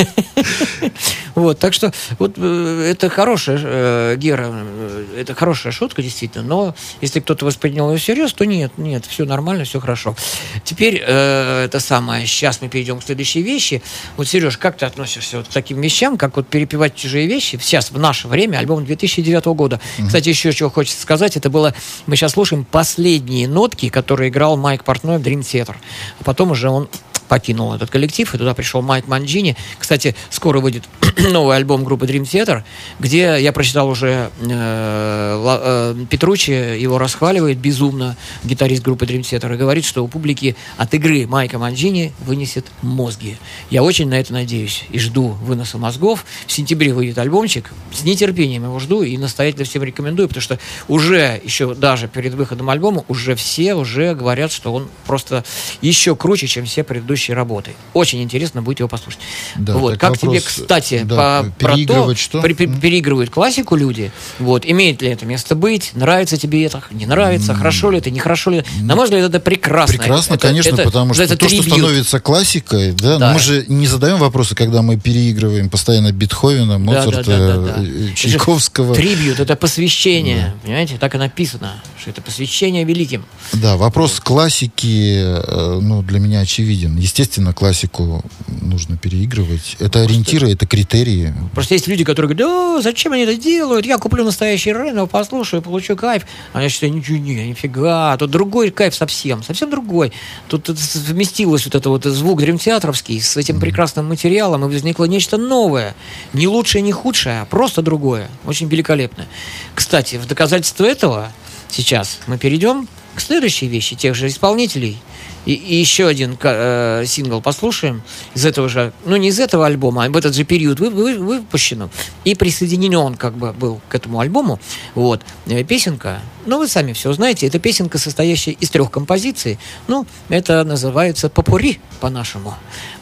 Вот, 1.35 1.59
так 1.59 1.73
что 1.73 1.91
вот 2.19 2.33
э, 2.37 2.91
это 2.91 3.09
хорошая, 3.09 3.59
э, 3.61 4.15
Гера, 4.17 4.49
э, 4.51 5.05
это 5.17 5.33
хорошая 5.33 5.73
шутка, 5.73 6.03
действительно, 6.03 6.43
но 6.43 6.75
если 7.01 7.19
кто-то 7.19 7.45
воспринял 7.45 7.91
ее 7.91 7.97
всерьез, 7.97 8.33
то 8.33 8.45
нет, 8.45 8.77
нет, 8.77 9.05
все 9.07 9.25
нормально, 9.25 9.63
все 9.63 9.79
хорошо. 9.79 10.15
Теперь 10.63 10.97
это 10.97 11.79
самое, 11.79 12.25
сейчас 12.27 12.61
мы 12.61 12.69
перейдем 12.69 12.99
к 12.99 13.03
следующей 13.03 13.41
вещи. 13.41 13.81
Вот, 14.17 14.27
Сереж, 14.27 14.57
как 14.57 14.77
ты 14.77 14.85
относишься 14.85 15.37
вот 15.37 15.47
к 15.47 15.49
таким 15.49 15.81
вещам, 15.81 16.17
как 16.17 16.35
вот 16.35 16.47
перепевать 16.53 16.93
чужие 16.95 17.25
вещи? 17.25 17.57
Сейчас, 17.59 17.89
в 17.89 17.97
наше 17.97 18.27
время, 18.27 18.57
альбом 18.59 18.85
2009 18.85 19.45
года. 19.45 19.81
Угу. 19.97 20.05
Кстати, 20.05 20.29
еще 20.29 20.53
чего 20.53 20.69
хочется 20.69 21.01
сказать, 21.01 21.35
это 21.35 21.49
было, 21.49 21.73
мы 22.05 22.15
сейчас 22.15 22.33
слушаем 22.33 22.63
последние 22.63 23.47
нотки, 23.47 23.89
которые 23.89 24.29
играл 24.29 24.55
Майк 24.55 24.83
Портной 24.83 25.17
в 25.17 25.21
Dream 25.21 25.39
Theater. 25.39 25.75
А 26.19 26.23
потом 26.23 26.51
уже 26.51 26.69
он 26.69 26.87
покинул 27.33 27.73
этот 27.73 27.89
коллектив, 27.89 28.31
и 28.31 28.37
туда 28.37 28.53
пришел 28.53 28.83
Майк 28.83 29.07
Манджини. 29.07 29.57
Кстати, 29.79 30.15
скоро 30.29 30.59
выйдет 30.59 30.83
новый 31.31 31.57
альбом 31.57 31.83
группы 31.83 32.05
Dream 32.05 32.21
Theater, 32.21 32.61
где 32.99 33.41
я 33.41 33.51
прочитал 33.51 33.89
уже 33.89 34.29
э, 34.39 34.47
э, 34.47 36.05
Петручи, 36.11 36.51
его 36.51 36.99
расхваливает 36.99 37.57
безумно 37.57 38.15
гитарист 38.43 38.83
группы 38.83 39.05
Dream 39.05 39.21
Theater, 39.21 39.51
и 39.51 39.57
говорит, 39.57 39.83
что 39.83 40.03
у 40.03 40.07
публики 40.07 40.55
от 40.77 40.93
игры 40.93 41.25
Майка 41.25 41.57
Манджини 41.57 42.13
вынесет 42.19 42.67
мозги. 42.83 43.37
Я 43.71 43.81
очень 43.81 44.07
на 44.07 44.19
это 44.19 44.31
надеюсь 44.31 44.83
и 44.91 44.99
жду 44.99 45.29
выноса 45.29 45.79
мозгов. 45.79 46.25
В 46.45 46.51
сентябре 46.51 46.93
выйдет 46.93 47.17
альбомчик, 47.17 47.71
с 47.91 48.03
нетерпением 48.03 48.65
его 48.65 48.77
жду 48.77 49.01
и 49.01 49.17
настоятельно 49.17 49.65
всем 49.65 49.81
рекомендую, 49.81 50.27
потому 50.27 50.43
что 50.43 50.59
уже, 50.87 51.41
еще 51.43 51.73
даже 51.73 52.07
перед 52.07 52.35
выходом 52.35 52.69
альбома, 52.69 53.03
уже 53.07 53.33
все 53.33 53.73
уже 53.73 54.13
говорят, 54.13 54.51
что 54.51 54.71
он 54.71 54.87
просто 55.07 55.43
еще 55.81 56.15
круче, 56.15 56.45
чем 56.45 56.65
все 56.65 56.83
предыдущие 56.83 57.22
предыдущей 57.23 57.33
работы. 57.33 57.71
Очень 57.93 58.21
интересно 58.21 58.61
будет 58.61 58.79
его 58.79 58.89
послушать. 58.89 59.19
Да, 59.55 59.73
вот. 59.77 59.97
Как 59.97 60.11
вопрос, 60.11 60.19
тебе, 60.19 60.41
кстати, 60.41 61.03
да, 61.03 61.43
по, 61.59 61.67
про 61.67 61.77
то, 61.85 62.15
что? 62.15 62.41
При, 62.41 62.53
переигрывают 62.53 63.29
классику 63.29 63.75
люди, 63.75 64.11
вот, 64.39 64.65
имеет 64.65 65.01
ли 65.01 65.09
это 65.09 65.25
место 65.25 65.55
быть, 65.55 65.91
нравится 65.93 66.37
тебе 66.37 66.65
это, 66.65 66.81
не 66.91 67.05
нравится, 67.05 67.53
mm. 67.53 67.55
хорошо 67.55 67.91
ли 67.91 67.99
это, 67.99 68.11
нехорошо 68.11 68.51
ли 68.51 68.63
На 68.81 68.95
мой 68.95 69.05
взгляд, 69.05 69.29
это 69.29 69.39
прекрасно. 69.39 69.97
Прекрасно, 69.97 70.33
это, 70.35 70.47
конечно, 70.47 70.69
это, 70.69 70.83
потому 70.83 71.13
что 71.13 71.23
это 71.23 71.37
то, 71.37 71.47
трибют. 71.47 71.65
что 71.65 71.75
становится 71.75 72.19
классикой, 72.19 72.91
да, 72.93 73.17
да. 73.17 73.33
мы 73.33 73.39
же 73.39 73.65
не 73.67 73.87
задаем 73.87 74.17
вопросы, 74.17 74.55
когда 74.55 74.81
мы 74.81 74.97
переигрываем 74.97 75.69
постоянно 75.69 76.11
Бетховена, 76.11 76.77
Моцарта, 76.77 77.23
да, 77.23 77.37
да, 77.37 77.57
да, 77.57 77.73
да, 77.73 77.81
да. 77.81 78.13
Чайковского. 78.15 78.95
Трибют, 78.95 79.39
это 79.39 79.55
посвящение, 79.55 80.53
да. 80.53 80.61
понимаете, 80.63 80.97
так 80.99 81.15
и 81.15 81.17
написано, 81.17 81.73
что 81.99 82.09
это 82.09 82.21
посвящение 82.21 82.83
великим. 82.83 83.25
Да, 83.53 83.77
вопрос 83.77 84.19
классики, 84.19 85.21
э, 85.23 85.79
ну, 85.81 86.01
для 86.01 86.19
меня 86.19 86.41
очевиден. 86.41 86.97
Естественно, 87.03 87.51
классику 87.53 88.23
нужно 88.61 88.95
переигрывать. 88.95 89.73
Это 89.73 89.99
Просто... 89.99 90.03
ориентиры, 90.03 90.49
это 90.49 90.65
критерии. 90.65 91.33
Просто 91.53 91.73
есть 91.73 91.85
люди, 91.85 92.05
которые 92.05 92.33
говорят, 92.33 92.77
да, 92.77 92.81
зачем 92.81 93.11
они 93.11 93.23
это 93.23 93.35
делают? 93.35 93.85
Я 93.85 93.97
куплю 93.97 94.23
настоящий 94.23 94.71
Рено, 94.71 95.05
послушаю, 95.05 95.61
получу 95.61 95.97
кайф. 95.97 96.23
А 96.53 96.63
я 96.63 96.69
считаю, 96.69 96.93
ничего, 96.93 97.17
не, 97.17 97.49
нифига. 97.49 98.15
Тут 98.15 98.31
другой 98.31 98.71
кайф 98.71 98.95
совсем, 98.95 99.43
совсем 99.43 99.69
другой. 99.69 100.13
Тут 100.47 100.69
вместилось 100.69 101.65
вот 101.65 101.75
это 101.75 101.89
вот 101.89 102.05
звук 102.05 102.39
дремтеатровский 102.39 103.19
с 103.19 103.35
этим 103.35 103.57
mm-hmm. 103.57 103.59
прекрасным 103.59 104.07
материалом, 104.07 104.63
и 104.63 104.69
возникло 104.69 105.03
нечто 105.03 105.35
новое. 105.35 105.95
Не 106.31 106.47
лучшее, 106.47 106.83
не 106.83 106.93
худшее, 106.93 107.41
а 107.41 107.45
просто 107.45 107.81
другое. 107.81 108.29
Очень 108.45 108.69
великолепное. 108.69 109.27
Кстати, 109.75 110.15
в 110.15 110.25
доказательство 110.25 110.85
этого 110.85 111.33
сейчас 111.69 112.19
мы 112.27 112.37
перейдем 112.37 112.87
к 113.13 113.19
следующей 113.19 113.67
вещи 113.67 113.97
тех 113.97 114.15
же 114.15 114.27
исполнителей– 114.27 115.01
И, 115.45 115.53
и 115.53 115.75
еще 115.75 116.07
один 116.07 116.37
э, 116.41 117.03
сингл 117.05 117.41
послушаем 117.41 118.01
из 118.33 118.45
этого 118.45 118.69
же, 118.69 118.93
ну 119.05 119.15
не 119.17 119.29
из 119.29 119.39
этого 119.39 119.65
альбома, 119.65 120.05
а 120.05 120.09
в 120.09 120.15
этот 120.15 120.35
же 120.35 120.43
период 120.43 120.79
вы, 120.79 120.89
вы, 120.89 121.17
выпущено. 121.17 121.89
И 122.23 122.35
присоединен 122.35 122.95
он 122.95 123.15
как 123.15 123.35
бы 123.35 123.51
был 123.51 123.81
к 123.89 123.95
этому 123.95 124.19
альбому. 124.19 124.59
Вот. 124.95 125.21
Э, 125.47 125.63
песенка, 125.63 126.21
ну 126.45 126.59
вы 126.59 126.67
сами 126.67 126.93
все 126.93 127.11
знаете, 127.13 127.47
это 127.47 127.59
песенка, 127.59 127.97
состоящая 127.97 128.51
из 128.51 128.69
трех 128.69 128.91
композиций. 128.91 129.59
Ну, 129.87 130.05
это 130.29 130.63
называется 130.63 131.29
«Попури» 131.29 131.79
по-нашему. 131.99 132.55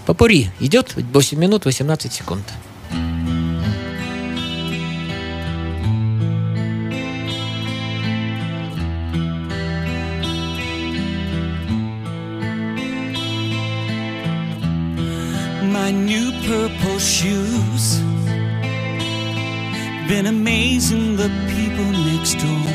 «Попури» 0.05 0.49
идет 0.59 0.95
8 0.95 1.37
минут 1.37 1.65
18 1.65 2.11
секунд. 2.11 2.43
My 15.91 15.97
new 15.97 16.31
purple 16.47 16.99
shoes. 16.99 17.99
Been 20.07 20.25
amazing 20.27 21.15
the 21.17 21.29
people 21.53 21.91
next 22.09 22.35
door. 22.35 22.71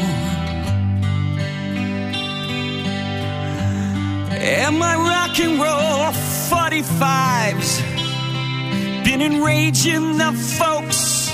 And 4.39 4.79
my 4.79 4.95
rock 4.97 5.39
and 5.41 5.61
roll 5.61 6.13
45s. 6.51 7.81
Been 9.05 9.23
enraging 9.23 10.19
the 10.19 10.33
folks 10.59 11.31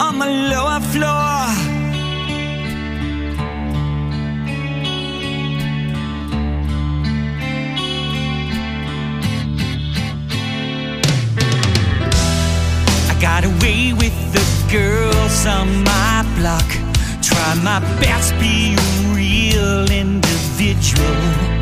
on 0.00 0.18
the 0.18 0.26
lower 0.26 0.80
floor. 0.92 1.75
Got 13.26 13.44
away 13.44 13.92
with 13.92 14.16
the 14.32 14.44
girls 14.70 15.46
on 15.46 15.82
my 15.82 16.24
block. 16.38 16.68
Try 17.22 17.54
my 17.54 17.80
best, 18.00 18.32
be 18.38 18.76
a 18.76 19.14
real 19.16 19.90
individual. 19.90 21.55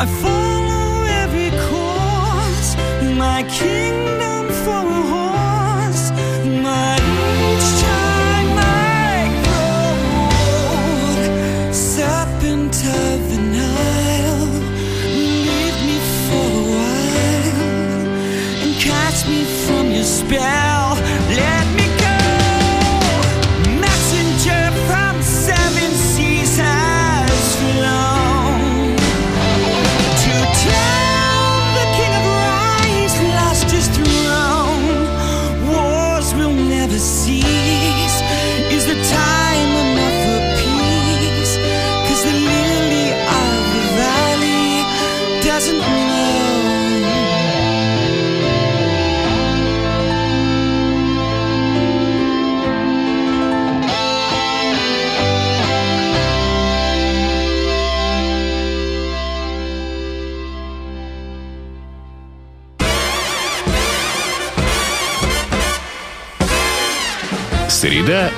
Среда 0.00 0.39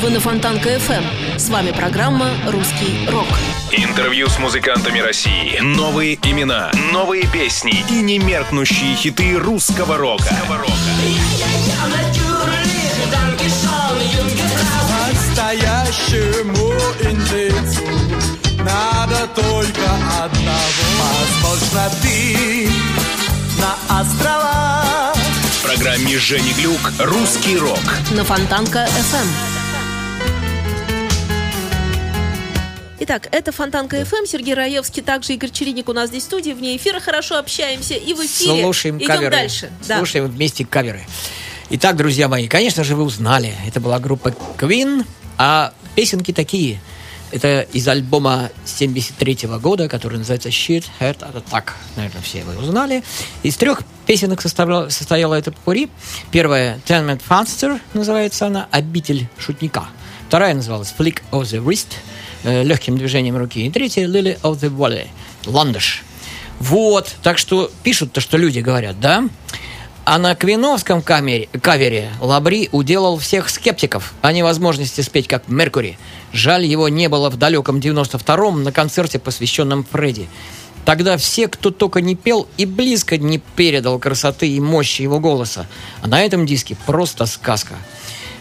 Вы 0.00 0.10
на 0.10 0.20
Фонтанка 0.20 0.76
FM. 0.76 1.38
С 1.38 1.48
вами 1.48 1.72
программа 1.72 2.30
«Русский 2.46 3.08
рок». 3.10 3.26
Интервью 3.72 4.28
с 4.28 4.38
музыкантами 4.38 5.00
России. 5.00 5.58
Новые 5.60 6.14
имена, 6.22 6.70
новые 6.92 7.26
песни 7.26 7.84
и 7.90 8.00
немеркнущие 8.00 8.94
хиты 8.94 9.36
русского 9.36 9.96
рока. 9.96 10.36
Настоящему 15.10 16.72
индейцу 17.00 17.82
надо 18.58 19.26
только 19.34 19.90
одного. 20.22 21.08
Возможно, 21.42 21.90
ты 22.02 22.68
на 23.58 24.00
острова. 24.00 25.12
В 25.58 25.62
программе 25.64 26.16
Жени 26.18 26.52
Глюк 26.52 26.92
«Русский 27.00 27.58
рок». 27.58 27.82
На 28.12 28.22
Фонтанка 28.22 28.88
Итак, 33.08 33.26
это 33.32 33.52
Фонтанка 33.52 34.02
FM, 34.02 34.26
Сергей 34.26 34.52
Раевский, 34.52 35.02
также 35.02 35.32
Игорь 35.32 35.48
Чередник 35.48 35.88
у 35.88 35.94
нас 35.94 36.10
здесь 36.10 36.24
в 36.24 36.26
студии, 36.26 36.50
вне 36.50 36.76
эфира 36.76 37.00
хорошо 37.00 37.38
общаемся 37.38 37.94
и 37.94 38.12
в 38.12 38.18
эфире. 38.18 38.60
Слушаем 38.60 38.98
Идем 38.98 39.06
каверы. 39.06 39.30
дальше. 39.30 39.70
Слушаем 39.80 40.26
да. 40.26 40.32
вместе 40.32 40.66
каверы. 40.66 41.06
Итак, 41.70 41.96
друзья 41.96 42.28
мои, 42.28 42.48
конечно 42.48 42.84
же, 42.84 42.94
вы 42.94 43.04
узнали, 43.04 43.54
это 43.66 43.80
была 43.80 43.98
группа 43.98 44.34
Queen, 44.58 45.06
а 45.38 45.72
песенки 45.94 46.34
такие. 46.34 46.80
Это 47.30 47.62
из 47.72 47.88
альбома 47.88 48.50
73 48.66 49.46
-го 49.46 49.58
года, 49.58 49.88
который 49.88 50.18
называется 50.18 50.50
Shit, 50.50 50.84
Heart 51.00 51.32
Attack. 51.32 51.70
Наверное, 51.96 52.20
все 52.20 52.44
вы 52.44 52.58
узнали. 52.58 53.02
Из 53.42 53.56
трех 53.56 53.84
песенок 54.04 54.42
составляла, 54.42 54.90
состояла 54.90 55.34
эта 55.34 55.50
пури. 55.50 55.88
Первая 56.30 56.78
Tenement 56.86 57.22
Faster 57.26 57.80
называется 57.94 58.48
она 58.48 58.68
«Обитель 58.70 59.28
шутника». 59.38 59.88
Вторая 60.28 60.52
называлась 60.52 60.92
Flick 60.98 61.22
of 61.32 61.44
the 61.44 61.64
Wrist– 61.64 61.86
э, 62.44 62.62
легким 62.62 62.96
движением 62.96 63.36
руки. 63.36 63.66
И 63.66 63.70
третье 63.70 64.06
Lily 64.06 64.40
of 64.42 64.60
the 64.60 64.70
Valley, 64.70 65.08
ландыш. 65.46 66.04
Вот, 66.60 67.14
так 67.22 67.38
что 67.38 67.70
пишут-то, 67.82 68.20
что 68.20 68.36
люди 68.36 68.60
говорят, 68.60 68.98
да? 69.00 69.28
А 70.04 70.18
на 70.18 70.34
Квиновском 70.34 71.02
камере, 71.02 71.48
кавере 71.60 72.10
Лабри 72.20 72.70
уделал 72.72 73.18
всех 73.18 73.50
скептиков 73.50 74.14
о 74.22 74.32
невозможности 74.32 75.02
спеть 75.02 75.28
как 75.28 75.48
Меркури. 75.48 75.98
Жаль, 76.32 76.64
его 76.64 76.88
не 76.88 77.08
было 77.08 77.28
в 77.28 77.36
далеком 77.36 77.78
92-м 77.78 78.62
на 78.62 78.72
концерте, 78.72 79.18
посвященном 79.18 79.84
Фредди. 79.84 80.26
Тогда 80.86 81.18
все, 81.18 81.46
кто 81.48 81.70
только 81.70 82.00
не 82.00 82.14
пел, 82.14 82.48
и 82.56 82.64
близко 82.64 83.18
не 83.18 83.36
передал 83.36 83.98
красоты 83.98 84.48
и 84.48 84.58
мощи 84.58 85.02
его 85.02 85.20
голоса. 85.20 85.66
А 86.00 86.06
на 86.08 86.22
этом 86.22 86.46
диске 86.46 86.78
просто 86.86 87.26
сказка. 87.26 87.74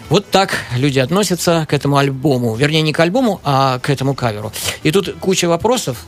Вот 0.10 0.30
так 0.32 0.58
люди 0.76 1.00
относятся 1.00 1.66
к 1.68 1.74
этому 1.74 1.98
альбому. 1.98 2.56
Вернее, 2.56 2.82
не 2.82 2.94
к 2.94 3.00
альбому, 3.00 3.42
а 3.44 3.80
к 3.80 3.90
этому 3.90 4.16
каверу. 4.16 4.54
И 4.84 4.92
тут 4.92 5.16
куча 5.20 5.50
вопросов 5.50 6.06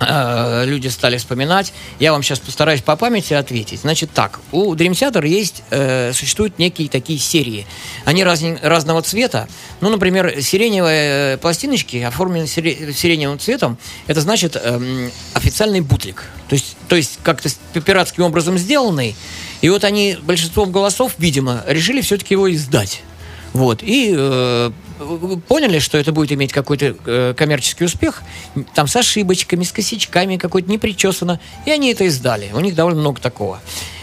э, 0.00 0.64
люди 0.66 0.88
стали 0.88 1.16
вспоминать. 1.16 1.72
Я 2.00 2.10
вам 2.10 2.24
сейчас 2.24 2.40
постараюсь 2.40 2.82
по 2.82 2.96
памяти 2.96 3.34
ответить. 3.34 3.82
Значит 3.82 4.10
так, 4.12 4.40
у 4.50 4.74
Dream 4.74 4.92
Theater 4.92 5.24
есть, 5.24 5.62
э, 5.70 6.12
существуют 6.12 6.58
некие 6.58 6.88
такие 6.88 7.20
серии. 7.20 7.68
Они 8.04 8.24
раз, 8.24 8.42
разного 8.62 9.00
цвета. 9.02 9.46
Ну, 9.80 9.90
например, 9.90 10.42
сиреневые 10.42 11.38
пластиночки 11.38 11.98
оформлены 11.98 12.48
сиреневым 12.48 13.38
цветом. 13.38 13.78
Это 14.08 14.22
значит 14.22 14.56
э, 14.60 15.10
официальный 15.34 15.82
бутлик. 15.82 16.24
То 16.48 16.54
есть, 16.54 16.76
то 16.88 16.96
есть 16.96 17.20
как-то 17.22 17.48
пиратским 17.74 18.24
образом 18.24 18.58
сделанный. 18.58 19.14
И 19.60 19.68
вот 19.68 19.84
они 19.84 20.16
большинством 20.20 20.72
голосов, 20.72 21.14
видимо, 21.18 21.62
решили 21.68 22.00
все-таки 22.00 22.34
его 22.34 22.52
издать. 22.52 23.02
Вот. 23.52 23.82
И 23.82 24.14
э, 24.16 24.70
поняли, 25.48 25.78
что 25.78 25.98
это 25.98 26.12
будет 26.12 26.32
иметь 26.32 26.52
какой-то 26.52 26.96
э, 27.04 27.34
коммерческий 27.36 27.84
успех, 27.84 28.22
там 28.74 28.86
с 28.86 28.96
ошибочками, 28.96 29.64
с 29.64 29.72
косячками, 29.72 30.36
какой-то 30.36 30.70
непричесано, 30.70 31.40
и 31.66 31.70
они 31.70 31.92
это 31.92 32.04
издали. 32.04 32.50
У 32.52 32.60
них 32.60 32.74
довольно 32.74 33.00
много 33.00 33.20
такого. 33.20 33.60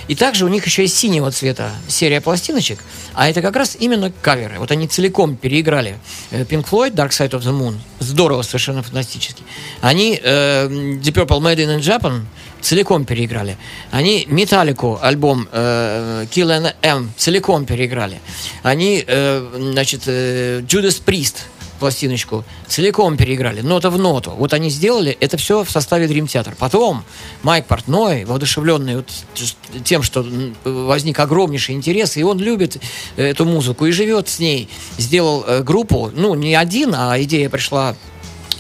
И 0.08 0.16
также 0.16 0.45
у 0.45 0.48
них 0.48 0.66
еще 0.66 0.84
есть 0.84 0.98
синего 0.98 1.32
цвета 1.32 1.72
серия 1.88 2.22
пластиночек, 2.22 2.80
а 3.14 3.30
это 3.30 3.41
как 3.41 3.56
раз 3.56 3.76
именно 3.78 4.12
каверы. 4.22 4.58
Вот 4.60 4.72
они 4.72 4.88
целиком 4.88 5.36
переиграли 5.36 6.00
э, 6.32 6.43
Pink 6.43 6.66
Floyd, 6.70 6.93
Dark 6.93 7.10
Side 7.10 7.32
of 7.32 7.41
the 7.41 7.58
Moon. 7.58 7.76
Здорово, 8.00 8.41
совершенно 8.41 8.84
фантастически. 8.84 9.43
Они 9.82 10.20
э, 10.22 10.68
Deep 10.68 11.14
Purple 11.14 11.41
Made 11.41 11.58
in 11.58 11.80
Japan 11.80 12.22
целиком 12.62 13.05
переиграли. 13.05 13.58
Они 13.91 14.26
Металлику 14.30 14.99
альбом 15.01 15.47
э, 15.51 16.26
Kill 16.32 16.74
M 16.82 17.12
целиком 17.18 17.66
переиграли. 17.66 18.20
Они, 18.64 19.03
э, 19.05 19.72
значит, 19.74 20.03
э, 20.08 20.62
Judas 20.62 21.01
Priest 21.03 21.38
пластиночку 21.78 22.43
целиком 22.68 23.18
переиграли, 23.18 23.62
нота 23.62 23.89
в 23.89 23.97
ноту. 23.97 24.32
Вот 24.32 24.53
они 24.53 24.70
сделали 24.70 25.16
это 25.20 25.38
все 25.38 25.64
в 25.64 25.70
составе 25.70 26.08
Dream 26.08 26.26
Theater. 26.26 26.53
Потом 26.58 27.03
Майк 27.43 27.66
Портной, 27.66 28.26
воодушевленный 28.26 28.97
вот 28.97 29.12
тем, 29.84 30.03
что 30.03 30.26
возник 30.64 31.20
огромнейший 31.20 31.76
интерес, 31.76 32.18
и 32.18 32.24
он 32.24 32.39
любит 32.39 32.82
эту 33.16 33.45
музыку 33.45 33.86
и 33.86 33.91
живет 33.91 34.28
с 34.28 34.39
ней, 34.39 34.70
сделал 34.97 35.43
э, 35.47 35.64
группу, 35.64 36.12
ну, 36.14 36.36
не 36.36 36.55
один, 36.55 36.93
а 36.95 37.22
идея 37.22 37.49
пришла 37.49 37.95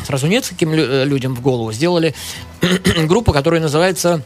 сразу 0.07 0.27
нескольким 0.27 0.73
людям 0.73 1.35
в 1.35 1.41
голову, 1.41 1.73
сделали 1.73 2.15
группу, 3.07 3.33
которая 3.33 3.61
называется 3.61 4.23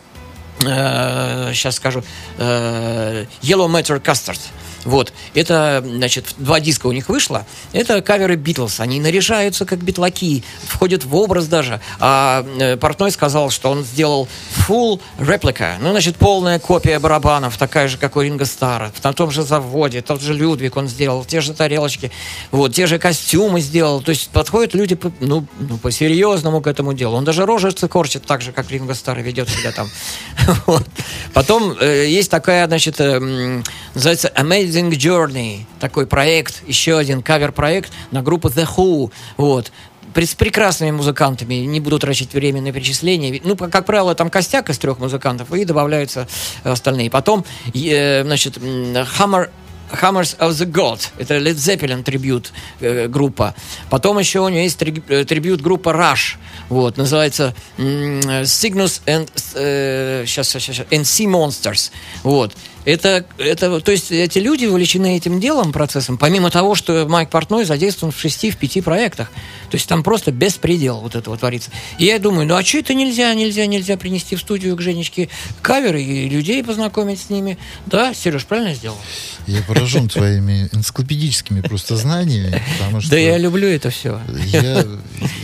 сейчас 0.59 1.77
скажу, 1.77 2.03
Yellow 2.38 3.67
Matter 3.67 3.99
Custard. 3.99 4.39
Вот. 4.86 5.13
Это, 5.34 5.84
значит, 5.86 6.36
два 6.38 6.59
диска 6.59 6.88
у 6.88 6.91
них 6.91 7.09
вышло. 7.09 7.45
Это 7.73 8.01
каверы 8.01 8.36
Битлз. 8.36 8.79
Они 8.79 8.99
наряжаются 8.99 9.65
как 9.65 9.79
битлаки, 9.79 10.43
входят 10.63 11.05
в 11.05 11.15
образ 11.15 11.47
даже. 11.47 11.79
А 11.99 12.45
э, 12.59 12.77
Портной 12.77 13.11
сказал, 13.11 13.49
что 13.49 13.69
он 13.69 13.84
сделал 13.84 14.27
full 14.67 14.99
replica. 15.19 15.75
Ну, 15.79 15.91
значит, 15.91 16.15
полная 16.15 16.59
копия 16.59 16.99
барабанов, 16.99 17.57
такая 17.57 17.88
же, 17.88 17.97
как 17.97 18.15
у 18.15 18.21
Ринга 18.21 18.45
Стара. 18.45 18.91
На 19.03 19.13
том 19.13 19.32
же 19.32 19.43
заводе, 19.43 20.01
тот 20.01 20.21
же 20.21 20.34
Людвиг 20.34 20.77
он 20.77 20.88
сделал, 20.88 21.25
те 21.25 21.41
же 21.41 21.53
тарелочки, 21.53 22.11
вот, 22.51 22.73
те 22.73 22.88
же 22.88 22.99
костюмы 22.99 23.61
сделал. 23.61 24.01
То 24.01 24.11
есть 24.11 24.29
подходят 24.29 24.73
люди, 24.73 24.97
ну, 25.19 25.45
ну 25.59 25.77
по-серьезному 25.77 26.61
к 26.61 26.67
этому 26.67 26.93
делу. 26.93 27.17
Он 27.17 27.23
даже 27.23 27.45
рожицы 27.45 27.88
корчит 27.88 28.23
так 28.25 28.41
же, 28.41 28.51
как 28.51 28.69
Ринго 28.71 28.93
Стар 28.93 29.19
ведет 29.19 29.49
себя 29.49 29.71
там. 29.71 29.89
Потом 31.34 31.75
э, 31.79 32.07
есть 32.07 32.32
такая, 32.32 32.67
значит, 32.67 32.99
э, 32.99 33.61
называется 33.93 34.32
Amazing 34.36 34.70
Amazing 34.72 34.91
Journey, 34.91 35.65
такой 35.80 36.07
проект, 36.07 36.63
еще 36.67 36.97
один 36.97 37.22
кавер-проект 37.22 37.91
на 38.11 38.22
группу 38.22 38.47
The 38.47 38.67
Who, 38.78 39.11
вот, 39.38 39.72
с 40.15 40.36
прекрасными 40.36 40.91
музыкантами, 40.91 41.55
не 41.55 41.80
буду 41.80 41.99
тратить 41.99 42.34
время 42.34 42.61
на 42.61 42.72
перечисления. 42.72 43.39
Ну, 43.43 43.55
как 43.55 43.86
правило, 43.86 44.15
там 44.15 44.30
костяк 44.30 44.69
из 44.69 44.78
трех 44.78 44.99
музыкантов, 44.99 45.53
и 45.53 45.65
добавляются 45.65 46.28
остальные. 46.63 47.09
Потом, 47.09 47.45
э, 47.74 48.24
значит, 48.24 48.57
Hammer 48.57 49.49
Hammers 49.91 50.38
of 50.39 50.51
the 50.51 50.65
God. 50.72 51.09
Это 51.17 51.38
Led 51.38 51.55
Zeppelin 51.55 52.03
трибют 52.03 52.53
э, 52.80 53.07
группа. 53.07 53.55
Потом 53.89 54.19
еще 54.19 54.39
у 54.39 54.49
нее 54.49 54.63
есть 54.63 54.78
три, 54.78 55.03
э, 55.09 55.26
трибют 55.26 55.61
группа 55.61 55.89
Rush. 55.89 56.38
Вот, 56.69 56.97
называется 56.97 57.53
Cygnus 57.78 59.01
and, 59.05 59.30
э, 59.55 60.24
сейчас, 60.26 60.49
сейчас, 60.49 60.63
сейчас, 60.63 60.86
and 60.88 61.01
Sea 61.01 61.26
Monsters. 61.26 61.91
Вот. 62.24 62.55
Это, 62.84 63.25
это, 63.38 63.79
то 63.79 63.91
есть 63.91 64.11
эти 64.11 64.39
люди 64.39 64.65
увлечены 64.65 65.17
этим 65.17 65.39
делом, 65.39 65.71
процессом, 65.71 66.17
помимо 66.17 66.49
того, 66.49 66.73
что 66.75 67.05
Майк 67.07 67.29
Портной 67.29 67.65
задействован 67.65 68.11
в 68.11 68.19
шести, 68.19 68.49
в 68.49 68.57
пяти 68.57 68.82
проектах. 68.82 69.29
То 69.69 69.77
есть 69.77 69.88
там 69.88 70.03
просто 70.03 70.32
беспредел 70.32 70.97
вот 70.97 71.15
этого 71.15 71.38
творится. 71.38 71.69
И 71.97 72.05
я 72.05 72.19
думаю, 72.19 72.47
ну 72.47 72.55
а 72.55 72.63
что 72.63 72.79
это 72.79 72.93
нельзя, 72.93 73.34
нельзя, 73.34 73.65
нельзя 73.67 73.97
принести 73.97 74.36
в 74.36 74.39
студию 74.39 74.75
к 74.75 74.82
Женечке 74.82 75.29
каверы 75.61 76.01
и 76.01 76.27
людей 76.27 76.63
познакомить 76.63 77.21
с 77.21 77.29
ними? 77.29 77.57
Да, 77.86 78.13
Сереж, 78.13 78.45
правильно 78.45 78.73
сделал? 78.73 78.97
Я 79.47 79.61
поражен 79.61 80.09
твоими 80.09 80.67
энциклопедическими 80.71 81.61
просто 81.61 81.95
знаниями, 81.95 82.61
потому 82.77 83.01
что... 83.01 83.11
Да 83.11 83.17
я 83.17 83.38
люблю 83.38 83.67
это 83.67 83.91
все. 83.91 84.19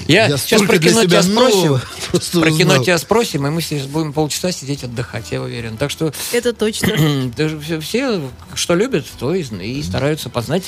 Я 0.08 0.38
сейчас 0.38 0.62
про 0.68 0.78
кино 0.78 1.06
тебя 1.06 1.22
спросим. 1.22 1.80
Про 2.42 2.52
кино 2.52 2.84
тебя 2.84 2.98
спросим, 2.98 3.48
и 3.48 3.50
мы 3.50 3.62
сейчас 3.62 3.86
будем 3.86 4.12
полчаса 4.12 4.52
сидеть 4.52 4.84
отдыхать, 4.84 5.32
я 5.32 5.42
уверен. 5.42 5.78
Так 5.78 5.92
что... 5.92 6.12
Это 6.34 6.54
точно. 6.54 6.94
Все, 7.82 8.22
что 8.56 8.76
любят, 8.76 9.06
то 9.20 9.34
и, 9.34 9.44
и 9.44 9.84
стараются 9.84 10.30
познать. 10.30 10.64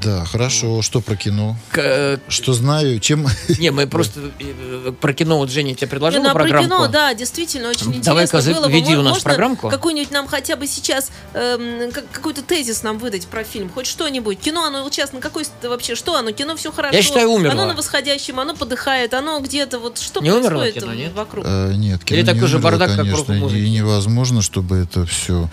Да, 0.00 0.24
хорошо. 0.24 0.82
Что 0.82 1.00
про 1.00 1.16
кино? 1.16 1.56
К... 1.70 2.20
Что 2.28 2.52
знаю, 2.52 2.98
чем... 3.00 3.26
Не, 3.58 3.70
мы 3.70 3.86
просто 3.86 4.20
э, 4.38 4.92
про 5.00 5.12
кино, 5.12 5.38
вот 5.38 5.50
Женя 5.50 5.74
тебе 5.74 5.88
предложила 5.88 6.22
ну, 6.22 6.32
программку. 6.32 6.68
про 6.68 6.76
кино, 6.76 6.88
да, 6.88 7.14
действительно, 7.14 7.68
очень 7.70 8.02
Давай 8.02 8.24
интересно 8.24 8.54
было 8.54 8.66
бы. 8.66 8.72
веди 8.72 8.96
у 8.96 9.02
нас 9.02 9.20
программку. 9.20 9.68
какую-нибудь 9.68 10.10
нам 10.10 10.26
хотя 10.26 10.56
бы 10.56 10.66
сейчас, 10.66 11.10
эм, 11.34 11.92
какой-то 12.12 12.42
тезис 12.42 12.82
нам 12.82 12.98
выдать 12.98 13.26
про 13.26 13.44
фильм, 13.44 13.70
хоть 13.70 13.86
что-нибудь. 13.86 14.38
Кино, 14.38 14.64
оно 14.64 14.88
сейчас 14.90 15.12
на 15.12 15.20
какой 15.20 15.44
вообще, 15.62 15.94
что 15.94 16.16
оно? 16.16 16.32
Кино 16.32 16.56
все 16.56 16.72
хорошо. 16.72 16.96
Я 16.96 17.02
считаю, 17.02 17.30
умерло. 17.30 17.52
Оно 17.52 17.66
на 17.66 17.74
восходящем, 17.74 18.40
оно 18.40 18.54
подыхает, 18.54 19.14
оно 19.14 19.40
где-то 19.40 19.78
вот, 19.78 19.98
что 19.98 20.20
не 20.20 20.30
происходит 20.30 20.74
кино, 20.74 20.94
нет? 20.94 21.12
вокруг? 21.12 21.44
Э, 21.46 21.72
нет, 21.74 22.04
кино 22.04 22.18
Или 22.18 22.26
такой 22.26 22.48
же 22.48 22.58
бардак, 22.58 22.96
конечно, 22.96 23.40
как 23.40 23.52
и 23.52 23.70
невозможно, 23.70 24.42
чтобы 24.42 24.76
это 24.76 25.06
все 25.06 25.48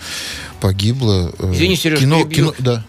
погибло. 0.60 1.32
Э, 1.38 1.52
Извини, 1.52 1.76
Сереж, 1.76 2.00
кино, 2.00 2.26
кино, 2.26 2.54
да. 2.58 2.84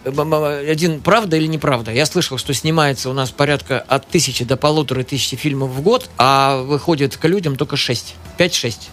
Один, 0.68 1.00
правда 1.00 1.38
или 1.42 1.48
неправда? 1.48 1.92
Я 1.92 2.06
слышал, 2.06 2.38
что 2.38 2.54
снимается 2.54 3.10
у 3.10 3.12
нас 3.12 3.30
порядка 3.30 3.80
от 3.80 4.06
тысячи 4.08 4.44
до 4.44 4.56
полутора 4.56 5.02
тысячи 5.02 5.36
фильмов 5.36 5.70
в 5.70 5.82
год, 5.82 6.08
а 6.18 6.62
выходит 6.62 7.16
к 7.16 7.24
людям 7.26 7.56
только 7.56 7.76
шесть. 7.76 8.14
Пять-шесть. 8.38 8.90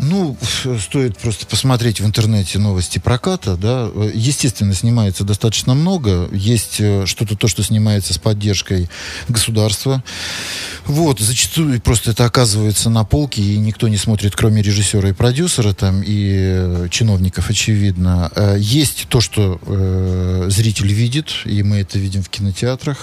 Ну, 0.00 0.36
стоит 0.80 1.18
просто 1.18 1.46
посмотреть 1.46 2.00
в 2.00 2.06
интернете 2.06 2.58
новости 2.58 2.98
проката, 2.98 3.56
да. 3.56 3.90
Естественно, 4.14 4.74
снимается 4.74 5.24
достаточно 5.24 5.74
много. 5.74 6.28
Есть 6.32 6.76
э, 6.80 7.04
что-то 7.06 7.36
то, 7.36 7.48
что 7.48 7.62
снимается 7.62 8.14
с 8.14 8.18
поддержкой 8.18 8.88
государства. 9.28 10.02
Вот, 10.86 11.20
зачастую 11.20 11.80
просто 11.80 12.12
это 12.12 12.24
оказывается 12.24 12.90
на 12.90 13.04
полке, 13.04 13.42
и 13.42 13.58
никто 13.58 13.88
не 13.88 13.96
смотрит, 13.96 14.34
кроме 14.34 14.62
режиссера 14.62 15.10
и 15.10 15.12
продюсера, 15.12 15.74
там, 15.74 16.02
и 16.02 16.30
э, 16.40 16.88
чиновников, 16.90 17.50
очевидно. 17.50 18.30
Э, 18.34 18.56
есть 18.58 19.06
то, 19.08 19.20
что 19.20 19.60
э, 19.64 20.46
зритель 20.48 20.92
видит, 20.92 21.32
и 21.44 21.62
мы 21.62 21.78
это 21.78 21.98
видим 21.98 22.22
в 22.22 22.28
кинотеатрах. 22.30 22.98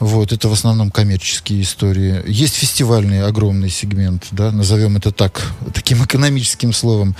Вот, 0.00 0.32
это 0.32 0.48
в 0.48 0.52
основном 0.52 0.90
коммерческие 0.90 1.62
истории. 1.62 2.22
Есть 2.26 2.56
фестивальный 2.56 3.24
огромный 3.24 3.70
сегмент, 3.70 4.26
да, 4.32 4.50
назовем 4.50 4.96
это 4.96 5.10
так, 5.10 5.52
таким 5.72 6.02
экономическим 6.08 6.72
словом. 6.72 7.14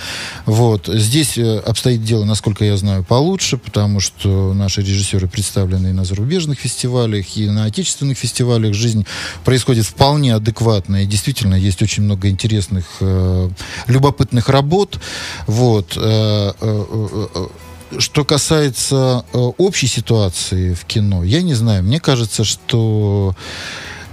Вот, 0.45 0.87
здесь 0.87 1.37
э, 1.37 1.59
обстоит 1.59 2.03
дело, 2.03 2.25
насколько 2.25 2.65
я 2.65 2.75
знаю, 2.75 3.03
получше, 3.03 3.57
потому 3.57 3.99
что 3.99 4.53
наши 4.53 4.81
режиссеры 4.81 5.27
представлены 5.27 5.89
и 5.89 5.93
на 5.93 6.03
зарубежных 6.03 6.59
фестивалях, 6.59 7.37
и 7.37 7.47
на 7.47 7.65
отечественных 7.65 8.17
фестивалях. 8.17 8.73
Жизнь 8.73 9.05
происходит 9.45 9.85
вполне 9.85 10.35
адекватно, 10.35 11.03
и 11.03 11.05
действительно 11.05 11.55
есть 11.55 11.81
очень 11.81 12.03
много 12.03 12.29
интересных, 12.29 12.85
э, 12.99 13.49
любопытных 13.87 14.49
работ. 14.49 14.99
Вот. 15.47 15.93
Э, 15.95 16.51
что 17.97 18.23
касается 18.23 19.25
общей 19.33 19.87
ситуации 19.87 20.73
в 20.73 20.85
кино, 20.85 21.23
я 21.23 21.41
не 21.41 21.55
знаю, 21.55 21.83
мне 21.83 21.99
кажется, 21.99 22.43
что 22.43 23.35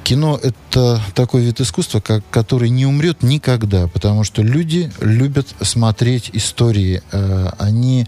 кино 0.07 0.39
это 0.41 1.03
такой 1.17 1.43
вид 1.43 1.61
искусства, 1.61 1.99
как, 1.99 2.23
который 2.31 2.71
не 2.71 2.87
умрет 2.87 3.25
никогда, 3.25 3.89
потому 3.89 4.23
что 4.23 4.41
люди 4.41 4.93
любят 5.01 5.49
смотреть 5.63 6.31
истории. 6.33 7.03
Э, 7.11 7.49
они 7.59 8.07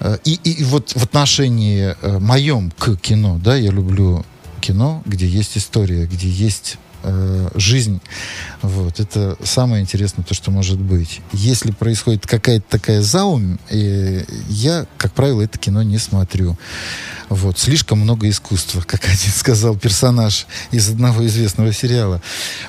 э, 0.00 0.16
и, 0.24 0.40
и 0.42 0.64
вот 0.64 0.92
в 0.92 1.04
отношении 1.04 1.94
э, 2.00 2.18
моем 2.18 2.72
к 2.78 2.96
кино, 2.96 3.38
да, 3.44 3.56
я 3.56 3.70
люблю 3.70 4.24
кино, 4.62 5.02
где 5.04 5.26
есть 5.26 5.58
история, 5.58 6.06
где 6.06 6.30
есть 6.30 6.78
э, 7.02 7.48
жизнь. 7.54 8.00
Вот. 8.62 9.00
Это 9.00 9.36
самое 9.42 9.82
интересное, 9.82 10.24
то, 10.24 10.34
что 10.34 10.50
может 10.50 10.78
быть. 10.78 11.20
Если 11.32 11.70
происходит 11.70 12.26
какая-то 12.26 12.64
такая 12.68 13.02
заум, 13.02 13.58
э, 13.70 14.24
я, 14.48 14.86
как 14.96 15.12
правило, 15.12 15.42
это 15.42 15.58
кино 15.58 15.82
не 15.82 15.98
смотрю. 15.98 16.56
Вот. 17.28 17.58
Слишком 17.58 18.00
много 18.00 18.28
искусства, 18.28 18.80
как 18.86 19.04
один 19.04 19.32
сказал 19.32 19.76
персонаж 19.76 20.46
из 20.70 20.88
одного 20.88 21.26
известного 21.26 21.72
сериала. 21.72 22.22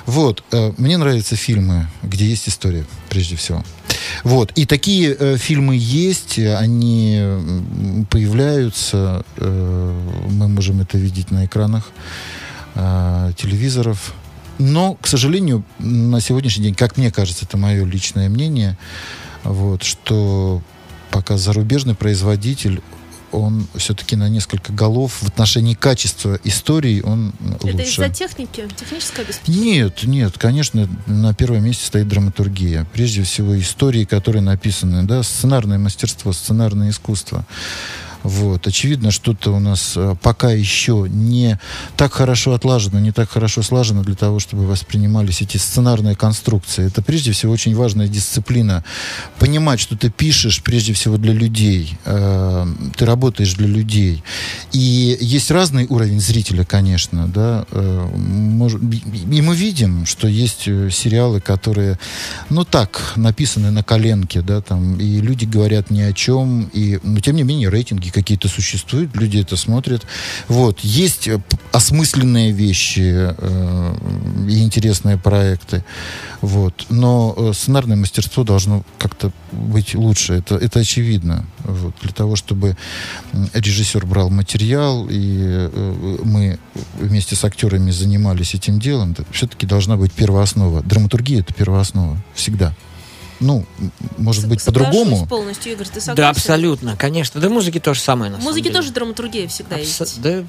Вот. 0.06 0.44
Э, 0.52 0.72
мне 0.76 0.96
нравятся 0.96 1.36
фильмы, 1.36 1.88
где 2.02 2.26
есть 2.26 2.48
история, 2.48 2.84
прежде 3.08 3.36
всего. 3.36 3.64
Вот. 4.24 4.52
И 4.52 4.66
такие 4.66 5.16
э, 5.18 5.36
фильмы 5.36 5.76
есть, 5.76 6.38
они 6.38 7.22
появляются, 8.10 9.24
э, 9.36 10.24
мы 10.30 10.48
можем 10.48 10.80
это 10.80 10.98
видеть 10.98 11.30
на 11.30 11.46
экранах 11.46 11.90
э, 12.74 13.32
телевизоров. 13.36 14.14
Но, 14.60 14.94
к 15.00 15.06
сожалению, 15.06 15.64
на 15.78 16.20
сегодняшний 16.20 16.64
день, 16.64 16.74
как 16.74 16.98
мне 16.98 17.10
кажется, 17.10 17.46
это 17.46 17.56
мое 17.56 17.82
личное 17.86 18.28
мнение, 18.28 18.76
вот, 19.42 19.82
что 19.82 20.62
пока 21.10 21.38
зарубежный 21.38 21.94
производитель 21.94 22.82
он 23.32 23.66
все-таки 23.76 24.16
на 24.16 24.28
несколько 24.28 24.72
голов 24.72 25.22
в 25.22 25.28
отношении 25.28 25.74
качества 25.74 26.38
истории 26.44 27.00
он 27.00 27.32
лучше. 27.62 27.68
Это 27.68 27.82
из-за 27.84 28.08
техники, 28.10 28.68
техническое 28.76 29.22
обеспечение? 29.22 29.82
Нет, 29.84 30.02
нет, 30.04 30.36
конечно, 30.36 30.88
на 31.06 31.32
первом 31.32 31.64
месте 31.64 31.86
стоит 31.86 32.08
драматургия. 32.08 32.86
Прежде 32.92 33.22
всего 33.22 33.58
истории, 33.58 34.04
которые 34.04 34.42
написаны, 34.42 35.04
да, 35.04 35.22
сценарное 35.22 35.78
мастерство, 35.78 36.32
сценарное 36.32 36.90
искусство. 36.90 37.46
Вот. 38.22 38.66
Очевидно, 38.66 39.10
что-то 39.10 39.52
у 39.52 39.60
нас 39.60 39.94
э, 39.96 40.14
пока 40.22 40.50
еще 40.50 41.06
не 41.08 41.58
так 41.96 42.12
хорошо 42.12 42.52
отлажено, 42.52 43.00
не 43.00 43.12
так 43.12 43.30
хорошо 43.30 43.62
слажено 43.62 44.02
для 44.02 44.14
того, 44.14 44.38
чтобы 44.38 44.66
воспринимались 44.66 45.40
эти 45.42 45.56
сценарные 45.56 46.14
конструкции. 46.14 46.86
Это 46.86 47.02
прежде 47.02 47.32
всего 47.32 47.52
очень 47.52 47.74
важная 47.74 48.08
дисциплина. 48.08 48.84
Понимать, 49.38 49.80
что 49.80 49.96
ты 49.96 50.10
пишешь 50.10 50.62
прежде 50.62 50.92
всего 50.92 51.16
для 51.16 51.32
людей. 51.32 51.96
Э, 52.04 52.66
ты 52.96 53.06
работаешь 53.06 53.54
для 53.54 53.66
людей. 53.66 54.22
И 54.72 55.16
есть 55.20 55.50
разный 55.50 55.86
уровень 55.88 56.20
зрителя, 56.20 56.64
конечно. 56.64 57.26
Да? 57.26 57.64
Э, 57.70 58.08
и 59.30 59.42
мы 59.42 59.56
видим, 59.56 60.06
что 60.06 60.28
есть 60.28 60.64
сериалы, 60.64 61.40
которые, 61.40 61.98
ну 62.50 62.64
так, 62.64 63.14
написаны 63.16 63.70
на 63.70 63.82
коленке, 63.82 64.42
да, 64.42 64.60
там, 64.60 64.98
и 64.98 65.20
люди 65.20 65.44
говорят 65.44 65.90
ни 65.90 66.00
о 66.00 66.12
чем, 66.12 66.70
и, 66.72 66.98
но 67.02 67.20
тем 67.20 67.36
не 67.36 67.42
менее 67.42 67.70
рейтинги 67.70 68.09
какие-то 68.10 68.48
существуют, 68.48 69.14
люди 69.16 69.38
это 69.38 69.56
смотрят. 69.56 70.06
Вот. 70.48 70.80
Есть 70.80 71.28
э, 71.28 71.40
осмысленные 71.72 72.52
вещи 72.52 73.34
э, 73.36 73.94
и 74.48 74.62
интересные 74.62 75.16
проекты. 75.16 75.84
Вот. 76.40 76.86
Но 76.90 77.34
э, 77.36 77.52
сценарное 77.54 77.96
мастерство 77.96 78.44
должно 78.44 78.84
как-то 78.98 79.32
быть 79.52 79.94
лучше. 79.94 80.34
Это, 80.34 80.56
это 80.56 80.80
очевидно. 80.80 81.46
Вот. 81.64 81.94
Для 82.02 82.12
того, 82.12 82.36
чтобы 82.36 82.76
режиссер 83.54 84.06
брал 84.06 84.30
материал, 84.30 85.06
и 85.10 85.68
э, 85.70 86.18
мы 86.24 86.58
вместе 86.98 87.36
с 87.36 87.44
актерами 87.44 87.90
занимались 87.90 88.54
этим 88.54 88.78
делом, 88.78 89.16
все-таки 89.32 89.66
должна 89.66 89.96
быть 89.96 90.12
первооснова. 90.12 90.82
Драматургия— 90.82 91.40
это 91.42 91.54
первооснова. 91.54 92.16
Всегда 92.34 92.74
ну, 93.40 93.64
может 94.18 94.46
быть, 94.46 94.62
по-другому. 94.62 95.26
полностью, 95.26 95.72
Игорь, 95.72 95.86
ты 95.86 96.00
согласен? 96.00 96.16
Да, 96.16 96.28
абсолютно, 96.28 96.96
конечно. 96.96 97.40
Да 97.40 97.48
музыки 97.48 97.80
то 97.80 97.94
же 97.94 98.00
самое, 98.00 98.30
на 98.30 98.36
Музыки 98.36 98.50
самом 98.50 98.62
деле. 98.64 98.74
тоже 98.74 98.92
драматургия 98.92 99.48
всегда 99.48 99.76
Абс... 99.76 100.00
есть. 100.00 100.20
Да. 100.20 100.44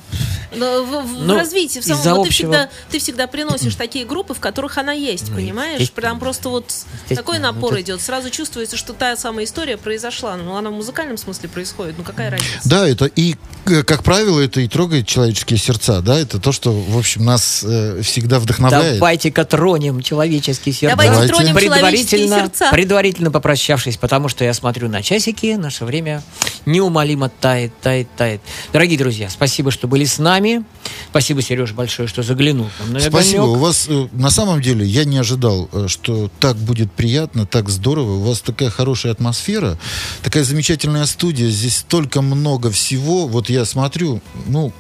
Но 0.56 0.84
в, 0.84 1.06
в 1.08 1.24
ну, 1.24 1.36
развитии, 1.36 1.80
в 1.80 1.86
самом, 1.86 2.18
вот 2.18 2.28
общего... 2.28 2.28
ты, 2.28 2.34
всегда, 2.34 2.70
ты 2.92 3.00
всегда 3.00 3.28
приносишь 3.28 3.76
такие 3.76 4.06
группы, 4.06 4.34
в 4.34 4.40
которых 4.40 4.78
она 4.78 4.92
есть, 4.92 5.30
ну, 5.30 5.36
понимаешь? 5.36 5.90
Прям 5.92 6.20
просто 6.20 6.50
вот 6.50 6.74
такой 7.08 7.40
напор 7.40 7.74
это... 7.74 7.82
идет. 7.82 8.02
Сразу 8.02 8.30
чувствуется, 8.30 8.76
что 8.76 8.92
та 8.94 9.16
самая 9.16 9.46
история 9.46 9.78
произошла. 9.78 10.36
Ну, 10.36 10.56
она 10.56 10.70
в 10.70 10.74
музыкальном 10.74 11.18
смысле 11.18 11.48
происходит. 11.48 11.96
Ну, 11.98 12.04
какая 12.04 12.30
разница? 12.30 12.60
Да, 12.66 12.88
это 12.88 13.06
и, 13.06 13.36
э, 13.68 13.84
как 13.84 14.04
правило, 14.04 14.40
это 14.40 14.60
и 14.60 14.68
трогает 14.68 15.08
человеческие 15.08 15.58
сердца, 15.58 16.02
да? 16.02 16.20
Это 16.20 16.40
то, 16.40 16.52
что, 16.52 16.74
в 16.74 16.98
общем, 16.98 17.24
нас 17.24 17.64
э, 17.66 18.02
всегда 18.02 18.40
вдохновляет. 18.40 18.96
Давайте-ка 18.96 19.46
тронем 19.46 20.02
человеческие 20.02 20.74
сердца. 20.74 20.98
Давайте, 20.98 21.14
Давайте. 21.14 21.34
тронем 21.34 21.58
человеческие 21.58 22.28
сердца 22.28 22.70
предварительно 22.82 23.30
попрощавшись, 23.30 23.98
потому 23.98 24.28
что 24.28 24.44
я 24.44 24.56
смотрю 24.56 24.90
на 24.90 25.04
часики, 25.04 25.56
наше 25.56 25.86
время 25.86 26.24
неумолимо 26.66 27.30
тает, 27.30 27.72
тает, 27.80 28.08
тает. 28.18 28.42
Дорогие 28.74 28.98
друзья, 28.98 29.30
спасибо, 29.30 29.70
что 29.70 29.88
были 29.88 30.04
с 30.04 30.18
нами. 30.18 30.66
Спасибо, 31.12 31.44
Сереж, 31.44 31.74
большое, 31.74 32.08
что 32.08 32.24
заглянул. 32.24 32.72
Спасибо. 33.00 33.44
У 33.44 33.54
вас, 33.54 33.86
э, 33.88 34.08
на 34.14 34.32
самом 34.32 34.64
деле, 34.64 34.84
я 34.84 35.06
не 35.06 35.20
ожидал, 35.20 35.70
э, 35.72 35.86
что 35.90 36.32
так 36.40 36.58
будет 36.58 36.92
приятно, 36.92 37.46
так 37.46 37.70
здорово. 37.70 38.16
У 38.16 38.22
вас 38.22 38.42
такая 38.42 38.72
хорошая 38.72 39.12
атмосфера, 39.12 39.78
такая 40.24 40.44
замечательная 40.44 41.06
студия. 41.06 41.50
Здесь 41.50 41.78
столько 41.78 42.24
много 42.24 42.72
всего. 42.72 43.28
Вот 43.28 43.48
я 43.52 43.64
смотрю, 43.64 44.22
ну, 44.48 44.74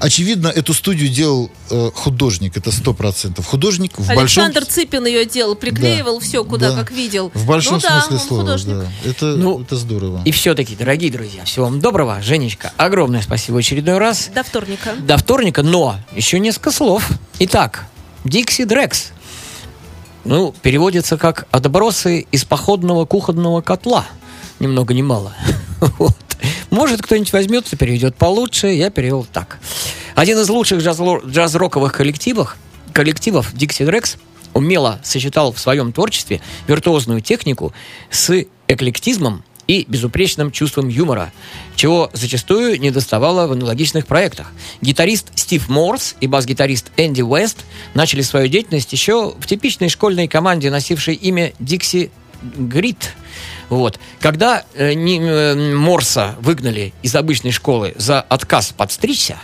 Очевидно, 0.00 0.48
эту 0.48 0.72
студию 0.72 1.10
делал 1.10 1.50
э, 1.68 1.90
художник, 1.94 2.56
это 2.56 2.72
сто 2.72 2.94
процентов. 2.94 3.44
Художник 3.44 3.98
в 3.98 4.10
Александр 4.10 4.60
большом... 4.60 4.74
Цыпин 4.74 5.06
ее 5.06 5.26
делал, 5.26 5.54
приклеивал 5.54 6.18
да, 6.18 6.24
все, 6.24 6.42
куда 6.42 6.70
да. 6.70 6.76
как 6.78 6.90
видел. 6.90 7.29
В 7.34 7.46
большом 7.46 7.74
ну, 7.74 7.80
смысле 7.80 8.16
да, 8.16 8.18
слова, 8.18 8.58
да. 8.58 8.86
Это, 9.04 9.24
ну, 9.36 9.60
это 9.60 9.76
здорово. 9.76 10.20
И 10.24 10.32
все-таки, 10.32 10.74
дорогие 10.74 11.12
друзья, 11.12 11.44
всего 11.44 11.66
вам 11.66 11.80
доброго. 11.80 12.20
Женечка, 12.20 12.72
огромное 12.76 13.22
спасибо 13.22 13.56
в 13.56 13.58
очередной 13.58 13.98
раз. 13.98 14.30
До 14.34 14.42
вторника. 14.42 14.94
До 14.96 15.16
вторника, 15.16 15.62
но 15.62 15.96
еще 16.12 16.40
несколько 16.40 16.72
слов. 16.72 17.08
Итак, 17.38 17.86
Дикси 18.24 18.64
Дрекс. 18.64 19.12
Ну, 20.24 20.54
переводится 20.62 21.16
как 21.16 21.46
«отбросы 21.50 22.26
из 22.30 22.44
походного 22.44 23.06
кухонного 23.06 23.60
котла». 23.60 24.06
Ни 24.58 24.66
много 24.66 24.92
ни 24.92 25.02
мало. 25.02 25.32
вот. 25.98 26.16
Может, 26.70 27.00
кто-нибудь 27.00 27.32
возьмется, 27.32 27.76
переведет 27.76 28.16
получше. 28.16 28.68
Я 28.68 28.90
перевел 28.90 29.26
так. 29.32 29.58
Один 30.14 30.38
из 30.38 30.48
лучших 30.48 30.82
джаз-роковых 30.82 31.92
коллективов, 31.92 32.56
коллективов 32.92 33.54
Dixie 33.54 33.88
Drex 33.88 34.18
умело 34.54 35.00
сочетал 35.02 35.52
в 35.52 35.60
своем 35.60 35.92
творчестве 35.92 36.40
виртуозную 36.66 37.20
технику 37.20 37.72
с 38.10 38.44
эклектизмом 38.68 39.44
и 39.70 39.84
безупречным 39.86 40.50
чувством 40.50 40.88
юмора, 40.88 41.32
чего 41.76 42.10
зачастую 42.12 42.80
не 42.80 42.90
доставало 42.90 43.46
в 43.46 43.52
аналогичных 43.52 44.04
проектах. 44.04 44.50
Гитарист 44.80 45.30
Стив 45.36 45.68
Морс 45.68 46.16
и 46.20 46.26
бас-гитарист 46.26 46.90
Энди 46.96 47.22
Уэст 47.22 47.64
начали 47.94 48.22
свою 48.22 48.48
деятельность 48.48 48.92
еще 48.92 49.32
в 49.38 49.46
типичной 49.46 49.88
школьной 49.88 50.26
команде, 50.26 50.72
носившей 50.72 51.14
имя 51.14 51.52
Дикси 51.60 52.10
Грит. 52.42 53.14
Вот. 53.68 54.00
Когда 54.18 54.64
э, 54.74 54.94
не, 54.94 55.20
э, 55.20 55.74
Морса 55.76 56.34
выгнали 56.40 56.92
из 57.04 57.14
обычной 57.14 57.52
школы 57.52 57.94
за 57.96 58.20
отказ 58.20 58.74
подстричься, 58.76 59.36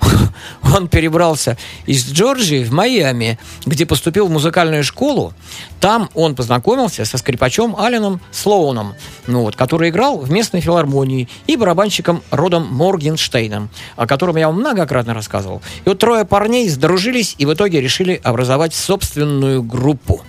он 0.74 0.88
перебрался 0.88 1.56
из 1.86 2.06
Джорджии 2.10 2.64
в 2.64 2.72
Майами, 2.72 3.38
где 3.64 3.86
поступил 3.86 4.26
в 4.26 4.30
музыкальную 4.30 4.84
школу. 4.84 5.32
Там 5.80 6.10
он 6.14 6.34
познакомился 6.34 7.04
со 7.04 7.18
скрипачом 7.18 7.76
Алленом 7.78 8.20
Слоуном, 8.30 8.94
ну 9.26 9.42
вот, 9.42 9.56
который 9.56 9.90
играл 9.90 10.18
в 10.18 10.30
местной 10.30 10.60
филармонии, 10.60 11.28
и 11.46 11.56
барабанщиком 11.56 12.22
Родом 12.30 12.66
Моргенштейном, 12.72 13.70
о 13.96 14.06
котором 14.06 14.36
я 14.36 14.48
вам 14.48 14.60
многократно 14.60 15.14
рассказывал. 15.14 15.62
И 15.84 15.88
вот 15.88 15.98
трое 15.98 16.24
парней 16.24 16.68
сдружились 16.68 17.34
и 17.38 17.46
в 17.46 17.54
итоге 17.54 17.80
решили 17.80 18.20
образовать 18.22 18.74
собственную 18.74 19.62
группу. 19.62 20.22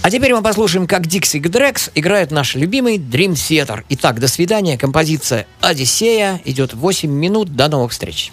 А 0.00 0.10
теперь 0.10 0.32
мы 0.32 0.42
послушаем, 0.42 0.86
как 0.86 1.06
Дикси 1.06 1.38
Гдрекс 1.38 1.90
играет 1.94 2.30
наш 2.30 2.54
любимый 2.54 2.98
Dream 2.98 3.32
Theater. 3.32 3.82
Итак, 3.88 4.20
до 4.20 4.28
свидания. 4.28 4.78
Композиция 4.78 5.46
«Одиссея» 5.60 6.40
идет 6.44 6.72
8 6.72 7.10
минут. 7.10 7.54
До 7.54 7.68
новых 7.68 7.90
встреч. 7.90 8.32